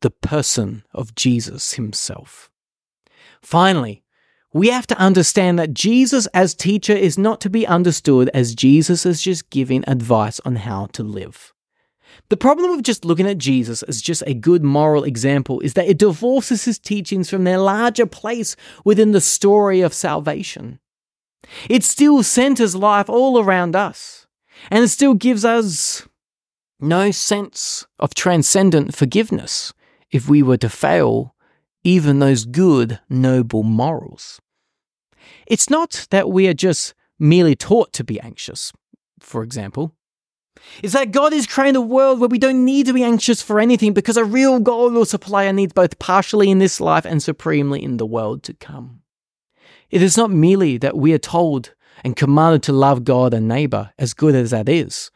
[0.00, 2.50] the person of Jesus himself.
[3.40, 4.01] Finally,
[4.52, 9.06] we have to understand that Jesus as teacher is not to be understood as Jesus
[9.06, 11.52] is just giving advice on how to live.
[12.28, 15.88] The problem with just looking at Jesus as just a good moral example is that
[15.88, 20.78] it divorces his teachings from their larger place within the story of salvation.
[21.68, 24.26] It still centers life all around us,
[24.70, 26.06] and it still gives us
[26.78, 29.72] no sense of transcendent forgiveness
[30.10, 31.34] if we were to fail
[31.84, 34.40] even those good, noble morals.
[35.46, 38.72] It's not that we are just merely taught to be anxious,
[39.20, 39.94] for example
[40.82, 43.60] It's that God is creating a world where we don't need to be anxious for
[43.60, 47.22] anything because a real God will supply our needs both partially in this life and
[47.22, 49.02] supremely in the world to come.
[49.90, 53.92] It is not merely that we are told and commanded to love God and neighbor,
[53.98, 55.10] as good as that is.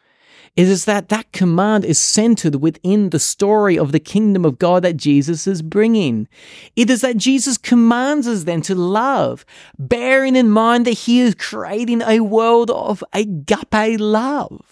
[0.57, 4.85] It is that that command is centered within the story of the kingdom of God
[4.85, 6.29] that Jesus is bringing.
[6.75, 9.45] It is that Jesus commands us then to love,
[9.79, 14.63] bearing in mind that he is creating a world of agape love.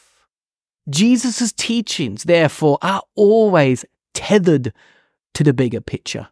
[0.89, 4.73] Jesus' teachings, therefore, are always tethered
[5.35, 6.29] to the bigger picture.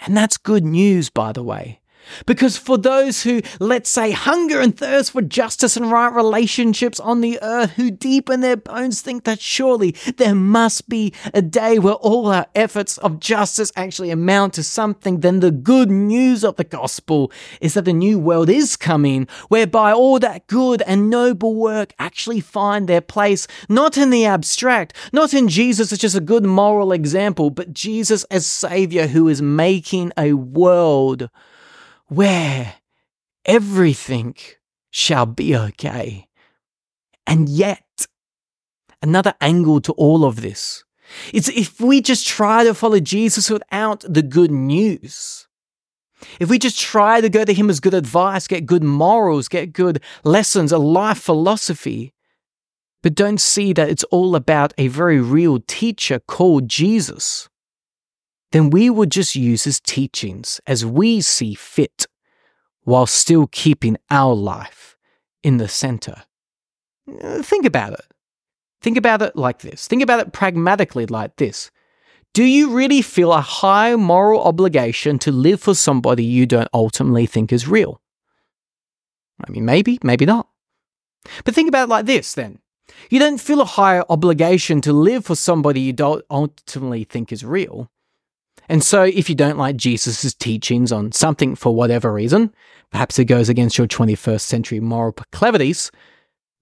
[0.00, 1.81] And that's good news, by the way.
[2.26, 7.20] Because for those who, let's say, hunger and thirst for justice and right relationships on
[7.20, 11.78] the earth, who deep in their bones think that surely there must be a day
[11.78, 16.56] where all our efforts of justice actually amount to something, then the good news of
[16.56, 21.54] the gospel is that the new world is coming, whereby all that good and noble
[21.54, 26.20] work actually find their place, not in the abstract, not in Jesus as just a
[26.20, 31.28] good moral example, but Jesus as Savior who is making a world
[32.14, 32.74] where
[33.44, 34.34] everything
[34.90, 36.28] shall be okay.
[37.26, 38.06] And yet,
[39.00, 40.84] another angle to all of this
[41.32, 45.48] is if we just try to follow Jesus without the good news,
[46.38, 49.72] if we just try to go to him as good advice, get good morals, get
[49.72, 52.14] good lessons, a life philosophy,
[53.02, 57.48] but don't see that it's all about a very real teacher called Jesus,
[58.52, 62.06] then we would just use his teachings as we see fit
[62.84, 64.96] while still keeping our life
[65.42, 66.22] in the center.
[67.42, 68.04] Think about it.
[68.80, 69.86] Think about it like this.
[69.86, 71.70] Think about it pragmatically like this.
[72.34, 77.26] Do you really feel a high moral obligation to live for somebody you don't ultimately
[77.26, 78.00] think is real?
[79.46, 80.48] I mean, maybe, maybe not.
[81.44, 82.58] But think about it like this then.
[83.10, 87.44] You don't feel a higher obligation to live for somebody you don't ultimately think is
[87.44, 87.90] real.
[88.68, 92.54] And so, if you don't like Jesus' teachings on something for whatever reason,
[92.90, 95.90] perhaps it goes against your 21st century moral proclivities,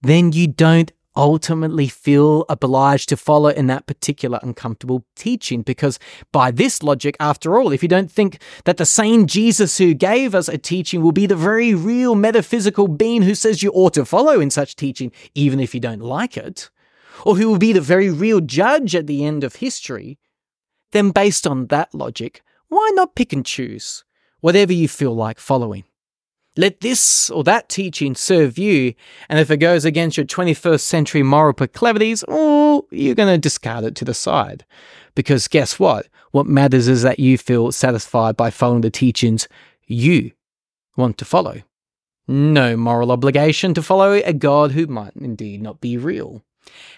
[0.01, 5.61] then you don't ultimately feel obliged to follow in that particular uncomfortable teaching.
[5.61, 5.99] Because
[6.31, 10.33] by this logic, after all, if you don't think that the same Jesus who gave
[10.33, 14.05] us a teaching will be the very real metaphysical being who says you ought to
[14.05, 16.69] follow in such teaching, even if you don't like it,
[17.25, 20.17] or who will be the very real judge at the end of history,
[20.91, 24.03] then based on that logic, why not pick and choose
[24.39, 25.83] whatever you feel like following?
[26.57, 28.93] Let this or that teaching serve you,
[29.29, 33.85] and if it goes against your 21st century moral proclivities, oh, you're going to discard
[33.85, 34.65] it to the side.
[35.15, 36.07] Because guess what?
[36.31, 39.47] What matters is that you feel satisfied by following the teachings
[39.85, 40.31] you
[40.97, 41.61] want to follow.
[42.27, 46.43] No moral obligation to follow a God who might indeed not be real.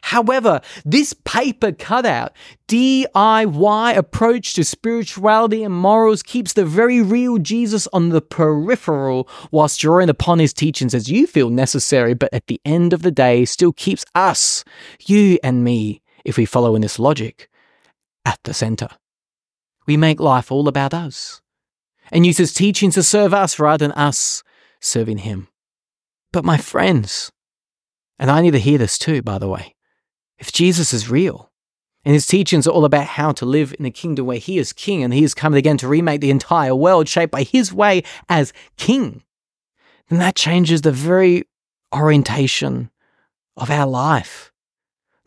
[0.01, 2.33] However, this paper cutout
[2.67, 9.79] DIY approach to spirituality and morals keeps the very real Jesus on the peripheral whilst
[9.79, 13.45] drawing upon his teachings as you feel necessary, but at the end of the day
[13.45, 14.63] still keeps us,
[15.05, 17.49] you and me, if we follow in this logic,
[18.25, 18.89] at the center.
[19.85, 21.41] We make life all about us
[22.11, 24.43] and use his teachings to serve us rather than us
[24.79, 25.47] serving him.
[26.31, 27.31] But my friends,
[28.19, 29.75] and I need to hear this too, by the way.
[30.37, 31.51] If Jesus is real,
[32.05, 34.73] and his teachings are all about how to live in a kingdom where he is
[34.73, 38.03] king and he is coming again to remake the entire world shaped by his way
[38.27, 39.23] as king,
[40.09, 41.43] then that changes the very
[41.93, 42.89] orientation
[43.55, 44.51] of our life.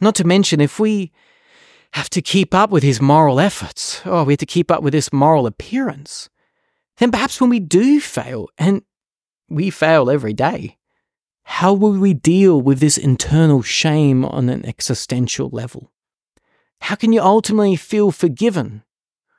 [0.01, 1.13] Not to mention, if we
[1.93, 4.83] have to keep up with his moral efforts, or oh, we have to keep up
[4.83, 6.29] with this moral appearance,
[6.99, 8.83] then perhaps when we do fail, and
[9.49, 10.77] we fail every day,
[11.49, 15.93] how will we deal with this internal shame on an existential level?
[16.81, 18.83] How can you ultimately feel forgiven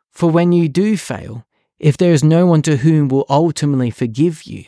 [0.10, 1.46] for when you do fail
[1.80, 4.66] if there is no one to whom will ultimately forgive you?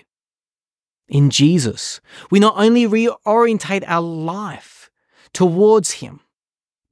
[1.08, 4.92] In Jesus, we not only reorientate our life
[5.34, 6.20] towards Him,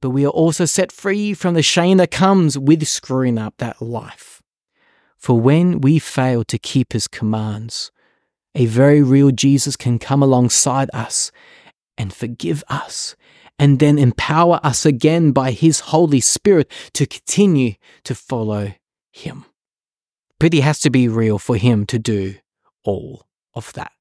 [0.00, 3.82] but we are also set free from the shame that comes with screwing up that
[3.82, 4.42] life.
[5.18, 7.92] For when we fail to keep His commands,
[8.58, 11.30] a very real Jesus can come alongside us
[11.96, 13.14] and forgive us
[13.56, 18.74] and then empower us again by His Holy Spirit to continue to follow
[19.12, 19.44] Him.
[20.40, 22.34] But He has to be real for Him to do
[22.82, 23.92] all of that.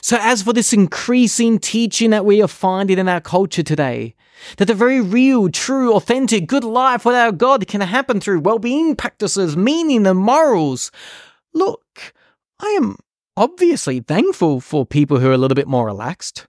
[0.00, 4.14] So, as for this increasing teaching that we are finding in our culture today,
[4.56, 8.58] that the very real, true, authentic, good life with our God can happen through well
[8.58, 10.90] being practices, meaning, and morals,
[11.52, 12.14] look,
[12.58, 12.96] I am
[13.36, 16.46] obviously thankful for people who are a little bit more relaxed,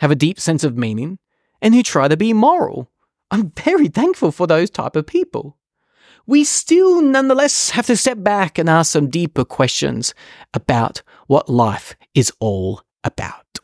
[0.00, 1.18] have a deep sense of meaning,
[1.62, 2.90] and who try to be moral.
[3.30, 5.56] I'm very thankful for those type of people.
[6.26, 10.14] We still nonetheless have to step back and ask some deeper questions
[10.52, 13.58] about what life is all about.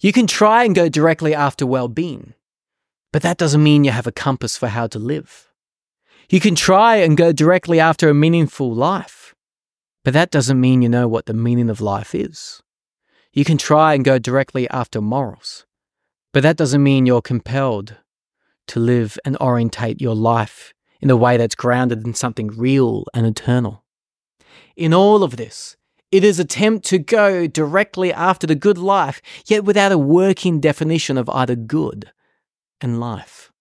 [0.00, 2.34] You can try and go directly after well-being,
[3.12, 5.48] but that doesn't mean you have a compass for how to live.
[6.30, 9.17] You can try and go directly after a meaningful life,
[10.04, 12.62] but that doesn't mean you know what the meaning of life is.
[13.32, 15.66] You can try and go directly after morals,
[16.32, 17.96] but that doesn't mean you're compelled
[18.68, 23.26] to live and orientate your life in a way that's grounded in something real and
[23.26, 23.84] eternal.
[24.76, 25.76] In all of this,
[26.10, 31.18] it is attempt to go directly after the good life, yet without a working definition
[31.18, 32.12] of either good
[32.80, 33.52] and life.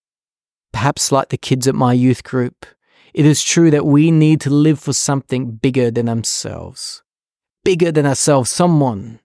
[0.72, 2.66] Perhaps like the kids at my youth group,
[3.18, 7.02] it is true that we need to live for something bigger than ourselves.
[7.66, 9.22] Bigger than ourselves, someone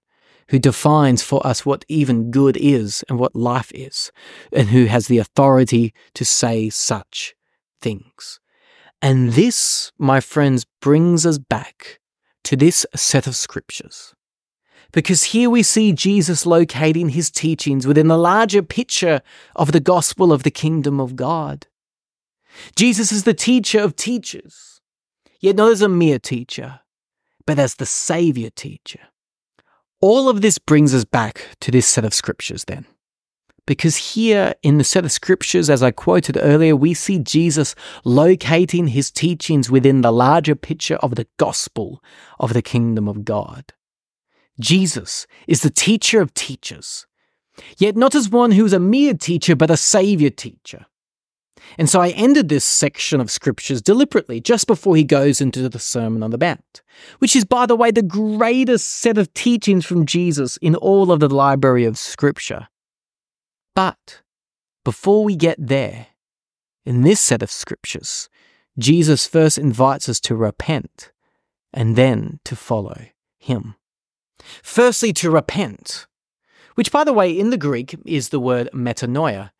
[0.49, 4.11] who defines for us what even good is and what life is,
[4.51, 7.34] and who has the authority to say such
[7.82, 8.40] things.
[9.03, 12.01] And this, my friends, brings us back
[12.45, 14.14] to this set of scriptures.
[14.93, 19.20] Because here we see Jesus locating his teachings within the larger picture
[19.55, 21.66] of the gospel of the kingdom of God.
[22.77, 24.81] Jesus is the teacher of teachers,
[25.41, 26.81] yet not as a mere teacher,
[27.47, 29.01] but as the Saviour teacher.
[30.01, 32.87] All of this brings us back to this set of scriptures then.
[33.65, 38.89] Because here in the set of scriptures, as I quoted earlier, we see Jesus locating
[38.89, 42.03] his teachings within the larger picture of the gospel
[42.41, 43.73] of the kingdom of God.
[44.59, 47.07] Jesus is the teacher of teachers,
[47.79, 50.87] yet not as one who is a mere teacher, but a savior teacher.
[51.79, 55.79] And so I ended this section of scriptures deliberately just before he goes into the
[55.79, 56.83] Sermon on the Mount,
[57.19, 61.21] which is, by the way, the greatest set of teachings from Jesus in all of
[61.21, 62.69] the library of scripture.
[63.75, 64.23] But
[64.85, 66.09] before we get there,
[66.85, 68.29] in this set of scriptures,
[68.79, 71.13] Jesus first invites us to repent
[71.73, 73.07] and then to follow
[73.39, 73.77] him.
[74.63, 76.07] Firstly, to repent
[76.75, 79.51] which, by the way, in the Greek is the word metanoia.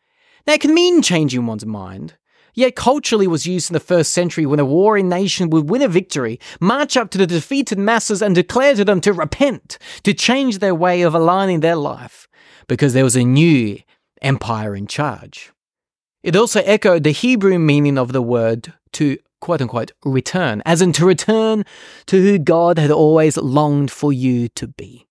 [0.47, 2.14] Now, it can mean changing one's mind,
[2.55, 5.88] yet culturally was used in the first century when a warring nation would win a
[5.88, 10.59] victory, march up to the defeated masses and declare to them to repent, to change
[10.59, 12.28] their way of aligning their life,
[12.66, 13.78] because there was a new
[14.20, 15.53] empire in charge.
[16.22, 20.93] It also echoed the Hebrew meaning of the word to quote unquote return, as in
[20.93, 21.64] to return
[22.07, 25.09] to who God had always longed for you to be.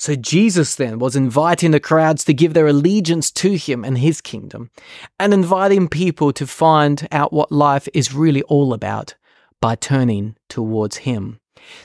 [0.00, 4.22] So Jesus then was inviting the crowds to give their allegiance to him and his
[4.22, 4.70] kingdom,
[5.18, 9.14] and inviting people to find out what life is really all about
[9.60, 11.38] by turning towards him.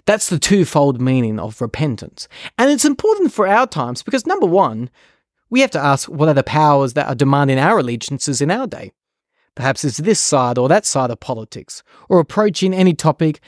[0.06, 2.30] That's the twofold meaning of repentance.
[2.58, 4.90] And it's important for our times because number one,
[5.50, 8.66] we have to ask what are the powers that are demanding our allegiances in our
[8.66, 8.94] day?
[9.56, 13.42] Perhaps it's this side or that side of politics, or approaching any topic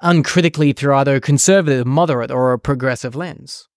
[0.00, 3.67] uncritically through either a conservative, moderate, or a progressive lens.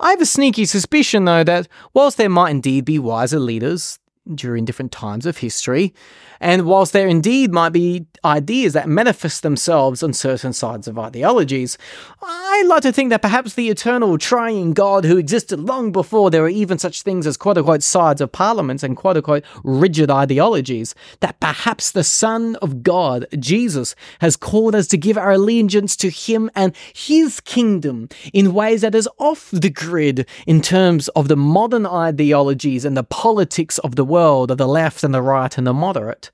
[0.00, 3.99] I have a sneaky suspicion, though, that whilst there might indeed be wiser leaders
[4.34, 5.94] during different times of history,
[6.40, 11.76] and whilst there indeed might be ideas that manifest themselves on certain sides of ideologies,
[12.22, 16.42] I like to think that perhaps the eternal triune God who existed long before there
[16.42, 20.94] were even such things as quote unquote sides of parliaments and quote unquote rigid ideologies,
[21.20, 26.10] that perhaps the Son of God, Jesus, has called us to give our allegiance to
[26.10, 31.36] Him and His kingdom in ways that is off the grid in terms of the
[31.36, 35.66] modern ideologies and the politics of the world of the left and the right and
[35.66, 36.30] the moderate.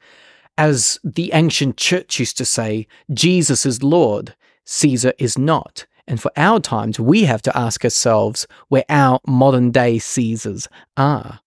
[0.59, 5.87] As the ancient church used to say, Jesus is Lord, Caesar is not.
[6.09, 11.41] And for our times, we have to ask ourselves where our modern day Caesars are.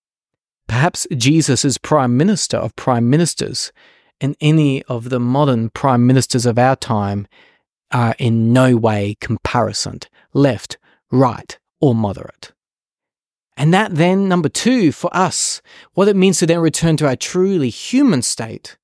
[0.68, 3.72] Perhaps Jesus is Prime Minister of Prime Ministers,
[4.22, 7.28] and any of the modern Prime Ministers of our time
[7.92, 10.02] are in no way comparison,
[10.34, 10.78] left,
[11.10, 12.52] right, or moderate.
[13.60, 15.62] And that then, number two, for us,
[15.94, 18.78] what it means to then return to our truly human state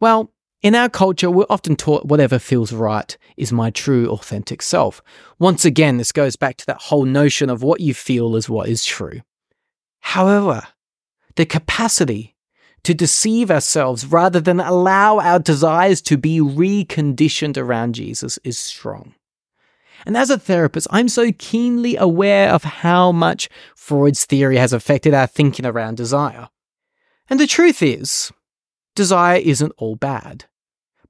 [0.00, 0.32] well,
[0.62, 5.02] in our culture, we're often taught whatever feels right is my true, authentic self.
[5.38, 8.68] Once again, this goes back to that whole notion of what you feel is what
[8.68, 9.20] is true.
[10.00, 10.68] However,
[11.36, 12.34] the capacity
[12.82, 19.14] to deceive ourselves rather than allow our desires to be reconditioned around Jesus is strong.
[20.06, 25.14] And as a therapist, I'm so keenly aware of how much Freud's theory has affected
[25.14, 26.48] our thinking around desire.
[27.28, 28.32] And the truth is,
[28.94, 30.46] desire isn't all bad.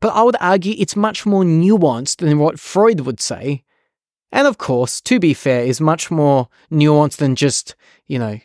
[0.01, 3.65] But I would argue it's much more nuanced than what Freud would say.
[4.33, 7.75] And of course, to be fair, is much more nuanced than just,
[8.07, 8.39] you know,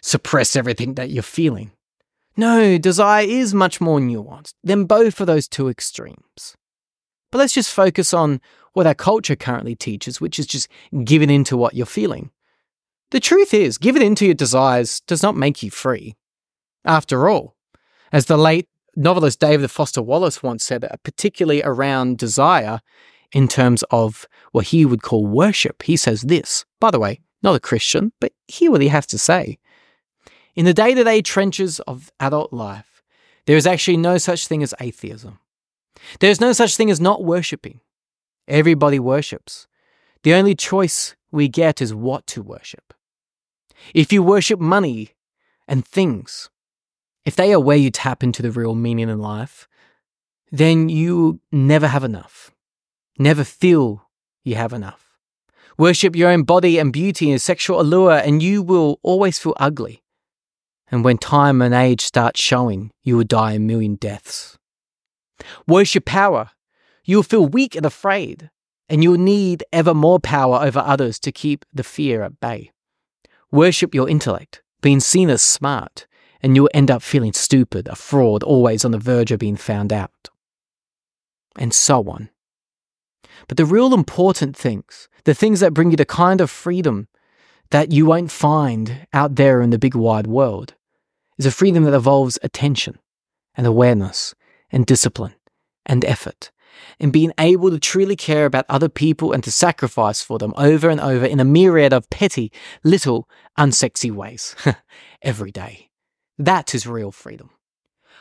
[0.00, 1.72] suppress everything that you're feeling.
[2.36, 6.56] No, desire is much more nuanced than both of those two extremes.
[7.34, 8.40] But let's just focus on
[8.74, 10.68] what our culture currently teaches, which is just
[11.02, 12.30] giving in to what you're feeling.
[13.10, 16.14] The truth is, giving in to your desires does not make you free.
[16.84, 17.56] After all,
[18.12, 22.80] as the late novelist David Foster Wallace once said, uh, particularly around desire
[23.32, 25.82] in terms of what he would call worship.
[25.82, 29.18] He says this, by the way, not a Christian, but hear what he has to
[29.18, 29.58] say.
[30.54, 33.02] In the day to day trenches of adult life,
[33.46, 35.40] there is actually no such thing as atheism.
[36.20, 37.80] There is no such thing as not worshipping.
[38.46, 39.66] Everybody worships.
[40.22, 42.94] The only choice we get is what to worship.
[43.94, 45.10] If you worship money
[45.68, 46.50] and things,
[47.24, 49.68] if they are where you tap into the real meaning in life,
[50.50, 52.52] then you never have enough.
[53.18, 54.08] Never feel
[54.44, 55.04] you have enough.
[55.76, 60.02] Worship your own body and beauty and sexual allure, and you will always feel ugly.
[60.90, 64.58] And when time and age start showing, you will die a million deaths.
[65.66, 66.50] Worship power.
[67.04, 68.50] You will feel weak and afraid,
[68.88, 72.70] and you will need ever more power over others to keep the fear at bay.
[73.50, 76.06] Worship your intellect, being seen as smart,
[76.42, 79.92] and you'll end up feeling stupid, a fraud, always on the verge of being found
[79.92, 80.28] out.
[81.56, 82.30] And so on.
[83.48, 87.08] But the real important things, the things that bring you the kind of freedom
[87.70, 90.74] that you won't find out there in the big wide world,
[91.38, 92.98] is a freedom that involves attention
[93.56, 94.34] and awareness
[94.74, 95.34] and discipline
[95.86, 96.50] and effort
[96.98, 100.90] and being able to truly care about other people and to sacrifice for them over
[100.90, 102.52] and over in a myriad of petty,
[102.82, 104.56] little, unsexy ways
[105.22, 105.90] every day.
[106.38, 107.50] That is real freedom.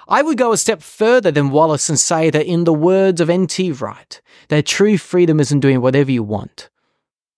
[0.07, 3.29] I would go a step further than Wallace and say that, in the words of
[3.29, 3.71] N.T.
[3.71, 6.69] Wright, that true freedom isn't doing whatever you want.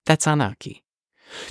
[0.06, 0.84] That's anarchy.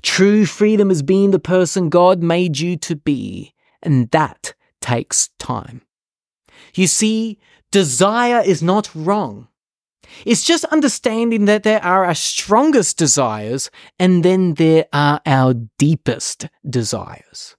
[0.03, 5.83] True freedom is being the person God made you to be, and that takes time.
[6.75, 7.39] You see,
[7.75, 9.49] desire is not wrong.
[10.25, 13.69] It's just understanding that there are our strongest desires
[13.99, 17.57] and then there are our deepest desires.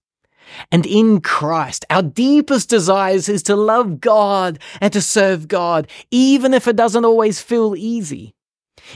[0.72, 6.54] And in Christ, our deepest desires is to love God and to serve God, even
[6.54, 8.36] if it doesn't always feel easy.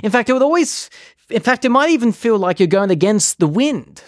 [0.02, 0.90] In fact, it would always,
[1.30, 4.04] in fact, it might even feel like you're going against the wind.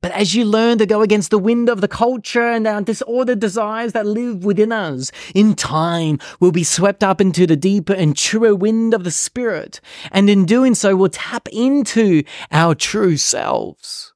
[0.00, 3.40] But as you learn to go against the wind of the culture and our disordered
[3.40, 8.16] desires that live within us, in time we'll be swept up into the deeper and
[8.16, 9.80] truer wind of the Spirit.
[10.12, 12.22] And in doing so, we'll tap into
[12.52, 14.12] our true selves.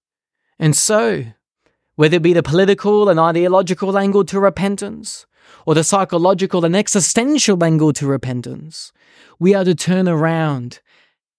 [0.57, 1.25] And so,
[1.97, 5.27] whether it be the political and ideological angle to repentance,
[5.67, 8.93] or the psychological and existential angle to repentance,
[9.41, 10.81] we are to turn around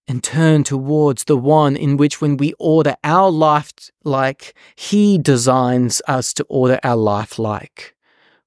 [0.07, 3.71] and turn towards the one in which, when we order our life
[4.03, 7.95] like He designs us to order our life like,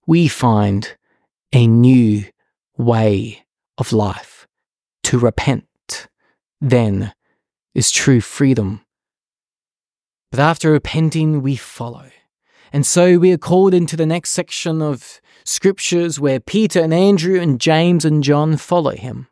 [0.06, 0.96] we find
[1.52, 2.24] a new
[2.76, 3.44] way
[3.78, 4.46] of life.
[5.04, 6.08] To repent,
[6.60, 7.12] then,
[7.74, 8.80] is true freedom.
[10.30, 12.10] But after repenting, we follow.
[12.72, 17.40] And so we are called into the next section of scriptures where Peter and Andrew
[17.40, 19.28] and James and John follow him.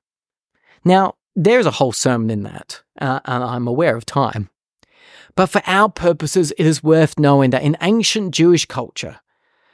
[0.85, 4.51] Now, there's a whole sermon in that, uh, and I'm aware of time.
[5.37, 9.21] But for our purposes, it is worth knowing that in ancient Jewish culture,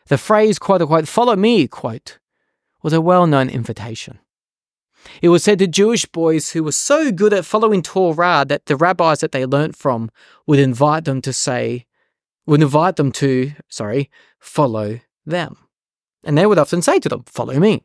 [0.06, 2.18] the phrase, quote unquote, follow me, quote,
[2.82, 4.18] was a well known invitation.
[5.22, 8.76] It was said to Jewish boys who were so good at following Torah that the
[8.76, 10.10] rabbis that they learnt from
[10.46, 11.86] would invite them to say,
[12.46, 15.56] would invite them to, sorry, follow them.
[16.24, 17.84] And they would often say to them, follow me,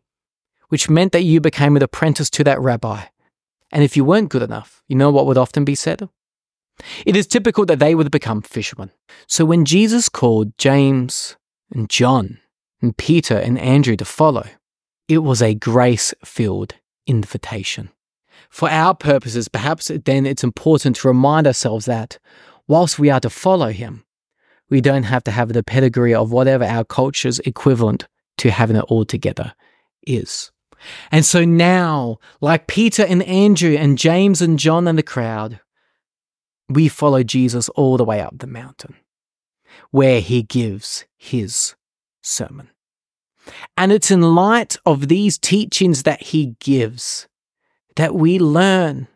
[0.69, 3.05] which meant that you became an apprentice to that rabbi
[3.75, 6.07] and if you weren't good enough, you know what would often be said?
[7.05, 8.89] It is typical that they would become fishermen.
[9.27, 11.35] So when Jesus called James
[11.73, 12.39] and John
[12.81, 14.45] and Peter and Andrew to follow,
[15.09, 17.89] it was a grace filled invitation.
[18.49, 22.17] For our purposes, perhaps then it's important to remind ourselves that
[22.69, 24.05] whilst we are to follow him,
[24.69, 28.07] we don't have to have the pedigree of whatever our culture's equivalent
[28.37, 29.53] to having it all together
[30.07, 30.53] is.
[31.11, 35.59] And so now, like Peter and Andrew and James and John and the crowd,
[36.69, 38.95] we follow Jesus all the way up the mountain,
[39.91, 41.75] where he gives his
[42.21, 42.69] sermon.
[43.77, 47.27] And it's in light of these teachings that he gives
[47.95, 49.07] that we learn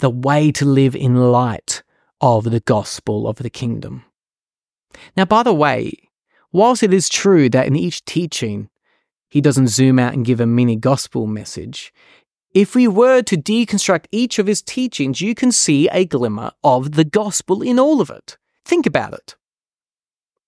[0.00, 1.82] the way to live in light
[2.20, 4.04] of the gospel of the kingdom.
[5.16, 6.10] Now, by the way,
[6.52, 8.68] whilst it is true that in each teaching
[9.32, 11.90] he doesn't zoom out and give a mini gospel message.
[12.52, 16.92] If we were to deconstruct each of his teachings, you can see a glimmer of
[16.92, 18.36] the gospel in all of it.
[18.66, 19.36] Think about it.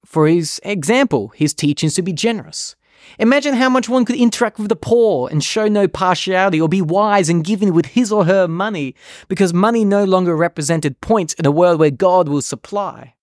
[0.05, 2.76] For his example, his teachings to be generous.
[3.18, 6.82] Imagine how much one could interact with the poor and show no partiality or be
[6.82, 8.95] wise in giving with his or her money
[9.28, 13.14] because money no longer represented points in a world where God will supply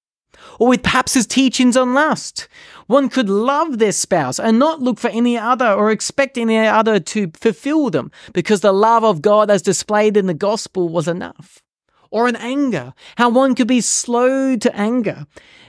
[0.59, 2.47] or with perhaps his teachings on lust.
[2.87, 6.99] One could love their spouse and not look for any other or expect any other
[6.99, 11.61] to fulfill them because the love of God as displayed in the gospel was enough.
[12.09, 15.25] Or in anger, how one could be slow to anger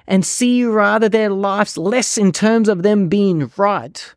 [0.07, 4.15] and see rather their lives less in terms of them being right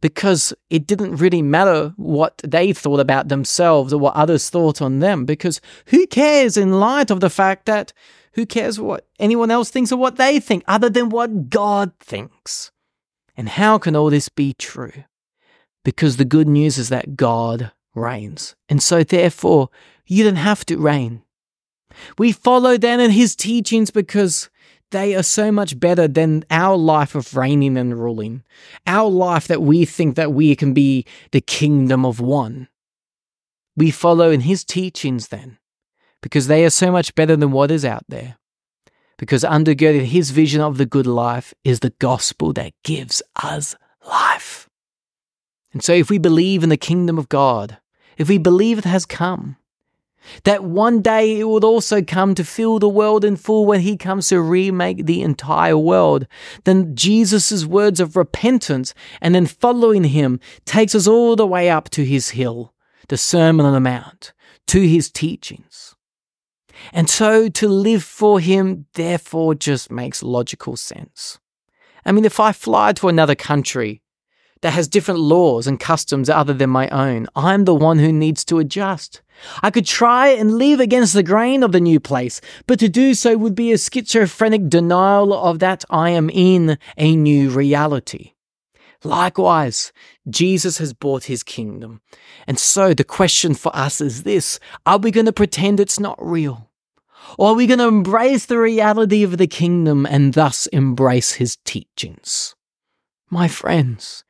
[0.00, 5.00] because it didn't really matter what they thought about themselves or what others thought on
[5.00, 7.92] them because who cares in light of the fact that
[8.38, 12.70] who cares what anyone else thinks or what they think other than what God thinks?
[13.36, 14.92] And how can all this be true?
[15.84, 18.54] Because the good news is that God reigns.
[18.68, 19.70] And so, therefore,
[20.06, 21.22] you don't have to reign.
[22.16, 24.48] We follow then in his teachings because
[24.92, 28.44] they are so much better than our life of reigning and ruling,
[28.86, 32.68] our life that we think that we can be the kingdom of one.
[33.76, 35.58] We follow in his teachings then
[36.22, 38.36] because they are so much better than what is out there.
[39.18, 43.74] Because undergirding his vision of the good life is the gospel that gives us
[44.08, 44.68] life.
[45.72, 47.78] And so, if we believe in the kingdom of God,
[48.16, 49.56] if we believe it has come,
[50.44, 53.96] that one day it would also come to fill the world in full when he
[53.96, 56.26] comes to remake the entire world,
[56.64, 61.88] then Jesus' words of repentance and then following him takes us all the way up
[61.90, 62.74] to his hill,
[63.08, 64.32] the Sermon on the Mount,
[64.66, 65.94] to his teachings.
[66.92, 71.38] And so to live for him, therefore, just makes logical sense.
[72.04, 74.02] I mean, if I fly to another country
[74.60, 78.44] that has different laws and customs other than my own, I'm the one who needs
[78.46, 79.22] to adjust.
[79.62, 83.14] I could try and live against the grain of the new place, but to do
[83.14, 88.32] so would be a schizophrenic denial of that I am in a new reality.
[89.04, 89.92] Likewise,
[90.28, 92.00] Jesus has bought his kingdom.
[92.48, 96.18] And so the question for us is this Are we going to pretend it's not
[96.20, 96.67] real?
[97.36, 101.56] Or are we going to embrace the reality of the kingdom and thus embrace his
[101.64, 102.54] teachings?
[103.30, 104.24] My friends,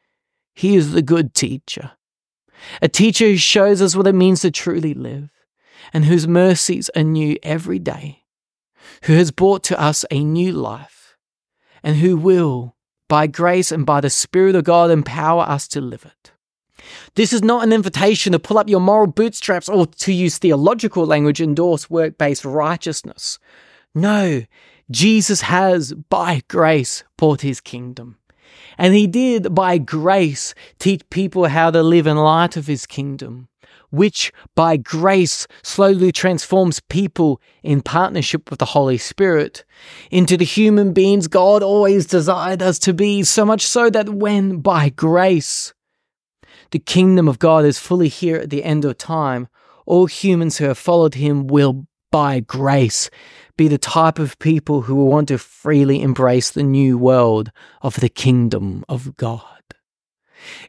[0.55, 1.93] he is the good teacher.
[2.83, 5.31] A teacher who shows us what it means to truly live
[5.93, 8.25] and whose mercies are new every day,
[9.05, 11.17] who has brought to us a new life,
[11.83, 12.77] and who will,
[13.09, 16.33] by grace and by the Spirit of God, empower us to live it.
[17.15, 21.07] This is not an invitation to pull up your moral bootstraps or to use theological
[21.07, 23.39] language, endorse work based righteousness.
[23.95, 24.43] No,
[24.91, 28.17] Jesus has, by grace, brought his kingdom.
[28.79, 33.49] And he did, by grace, teach people how to live in light of his kingdom,
[33.91, 39.65] which, by grace, slowly transforms people in partnership with the Holy Spirit
[40.11, 44.61] into the human beings God always desired us to be, so much so that when,
[44.61, 45.75] by grace,
[46.71, 49.49] the kingdom of God is fully here at the end of time,
[49.87, 53.11] all humans who have followed him will, by grace,
[53.57, 57.51] be the type of people who will want to freely embrace the new world
[57.83, 59.43] of the kingdom of God.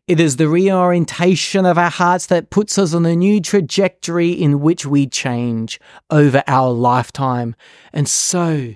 [0.08, 4.62] It is the reorientation of our hearts that puts us on a new trajectory in
[4.62, 5.80] which we change
[6.10, 7.56] over our lifetime.
[7.94, 8.74] And so,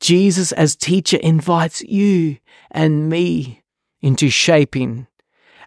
[0.00, 2.36] Jesus as teacher invites you
[2.70, 3.62] and me
[4.02, 5.06] into shaping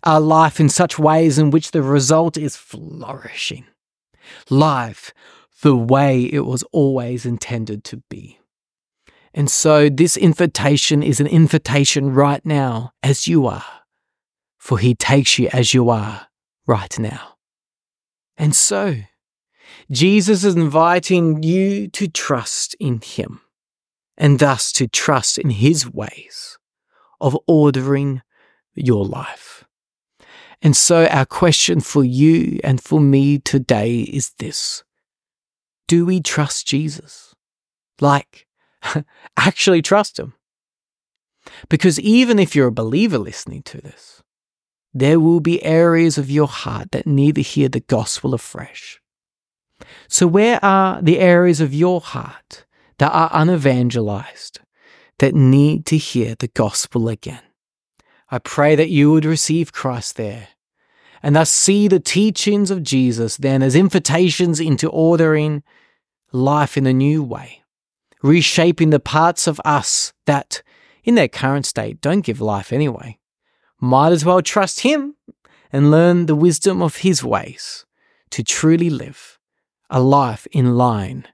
[0.03, 3.65] our life in such ways in which the result is flourishing.
[4.49, 5.13] Life
[5.61, 8.39] the way it was always intended to be.
[9.33, 13.83] And so this invitation is an invitation right now, as you are,
[14.57, 16.27] for he takes you as you are
[16.65, 17.35] right now.
[18.35, 18.95] And so,
[19.91, 23.41] Jesus is inviting you to trust in him,
[24.17, 26.57] and thus to trust in his ways
[27.19, 28.21] of ordering
[28.75, 29.56] your life.
[30.61, 34.83] And so, our question for you and for me today is this
[35.87, 37.33] do we trust Jesus?
[38.01, 38.45] Like,
[39.37, 40.33] actually trust him?
[41.69, 44.21] Because even if you're a believer listening to this,
[44.93, 48.99] there will be areas of your heart that need to hear the gospel afresh.
[50.07, 52.65] So, where are the areas of your heart
[52.97, 54.59] that are unevangelized,
[55.19, 57.46] that need to hear the gospel again?
[58.29, 60.49] I pray that you would receive Christ there
[61.23, 65.63] and thus see the teachings of Jesus then as invitations into ordering
[66.31, 67.63] life in a new way,
[68.21, 70.61] reshaping the parts of us that,
[71.03, 73.17] in their current state, don't give life anyway.
[73.79, 75.15] Might as well trust Him
[75.71, 77.85] and learn the wisdom of His ways
[78.31, 79.39] to truly live
[79.89, 81.25] a life in line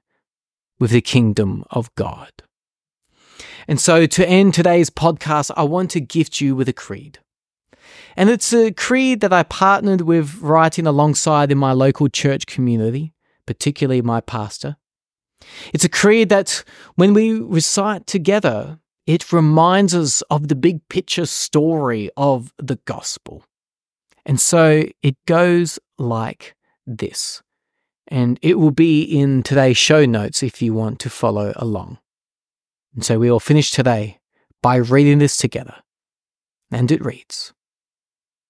[0.78, 2.30] with the kingdom of God.
[3.66, 7.18] And so, to end today's podcast, I want to gift you with a creed.
[8.16, 13.12] And it's a creed that I partnered with writing alongside in my local church community,
[13.46, 14.76] particularly my pastor.
[15.72, 21.26] It's a creed that, when we recite together, it reminds us of the big picture
[21.26, 23.44] story of the gospel.
[24.24, 26.54] And so it goes like
[26.86, 27.42] this.
[28.08, 31.98] And it will be in today's show notes if you want to follow along.
[32.94, 34.18] And so we will finish today
[34.62, 35.76] by reading this together.
[36.70, 37.52] And it reads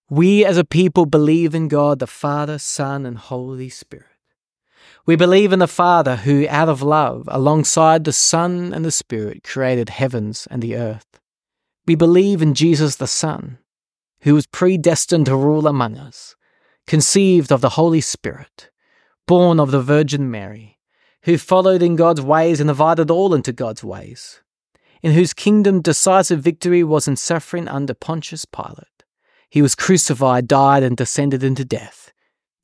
[0.08, 4.06] We as a people believe in God the Father, Son, and Holy Spirit.
[5.06, 9.44] We believe in the Father who, out of love, alongside the Son and the Spirit,
[9.44, 11.20] created heavens and the earth.
[11.86, 13.58] We believe in Jesus the Son,
[14.20, 16.36] who was predestined to rule among us,
[16.86, 18.70] conceived of the Holy Spirit,
[19.26, 20.78] born of the Virgin Mary,
[21.24, 24.42] who followed in God's ways and divided all into God's ways,
[25.02, 29.04] in whose kingdom decisive victory was in suffering under Pontius Pilate.
[29.50, 32.12] He was crucified, died, and descended into death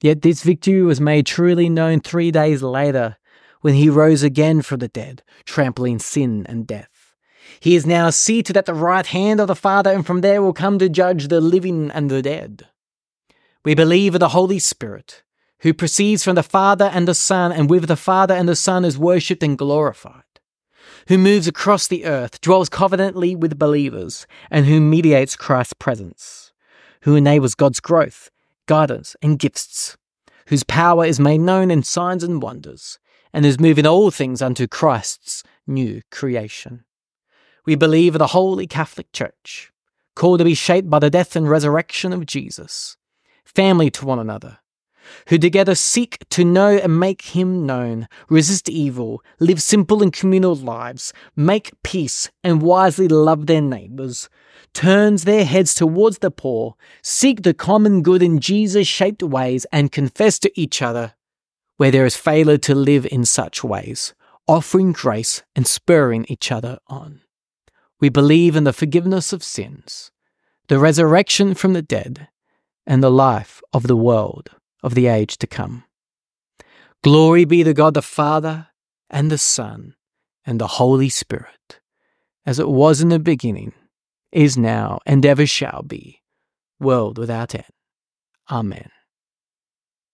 [0.02, 3.16] Yet this victory was made truly known three days later
[3.60, 7.14] when he rose again from the dead, trampling sin and death.
[7.60, 10.54] He is now seated at the right hand of the Father, and from there will
[10.54, 12.68] come to judge the living and the dead.
[13.64, 15.22] We believe in the Holy Spirit,
[15.62, 18.84] who proceeds from the Father and the Son, and with the Father and the Son
[18.84, 20.22] is worshipped and glorified,
[21.08, 26.52] who moves across the earth, dwells covenantly with believers, and who mediates Christ's presence,
[27.02, 28.30] who enables God's growth
[28.70, 29.96] guidance, and gifts,
[30.46, 33.00] whose power is made known in signs and wonders,
[33.32, 36.84] and is moving all things unto Christ's new creation.
[37.66, 39.72] We believe in the Holy Catholic Church,
[40.14, 42.96] called to be shaped by the death and resurrection of Jesus,
[43.44, 44.58] family to one another,
[45.28, 50.54] who together seek to know and make him known, resist evil, live simple and communal
[50.54, 54.28] lives, make peace and wisely love their neighbours,
[54.72, 59.92] turns their heads towards the poor, seek the common good in Jesus shaped ways, and
[59.92, 61.14] confess to each other
[61.76, 64.12] where there is failure to live in such ways,
[64.46, 67.22] offering grace and spurring each other on.
[68.00, 70.10] We believe in the forgiveness of sins,
[70.68, 72.28] the resurrection from the dead,
[72.86, 74.50] and the life of the world
[74.82, 75.84] of the age to come.
[77.02, 78.68] Glory be to God the Father,
[79.08, 79.94] and the Son,
[80.44, 81.80] and the Holy Spirit,
[82.46, 83.72] as it was in the beginning,
[84.32, 86.22] is now, and ever shall be,
[86.78, 87.64] world without end.
[88.50, 88.90] Amen.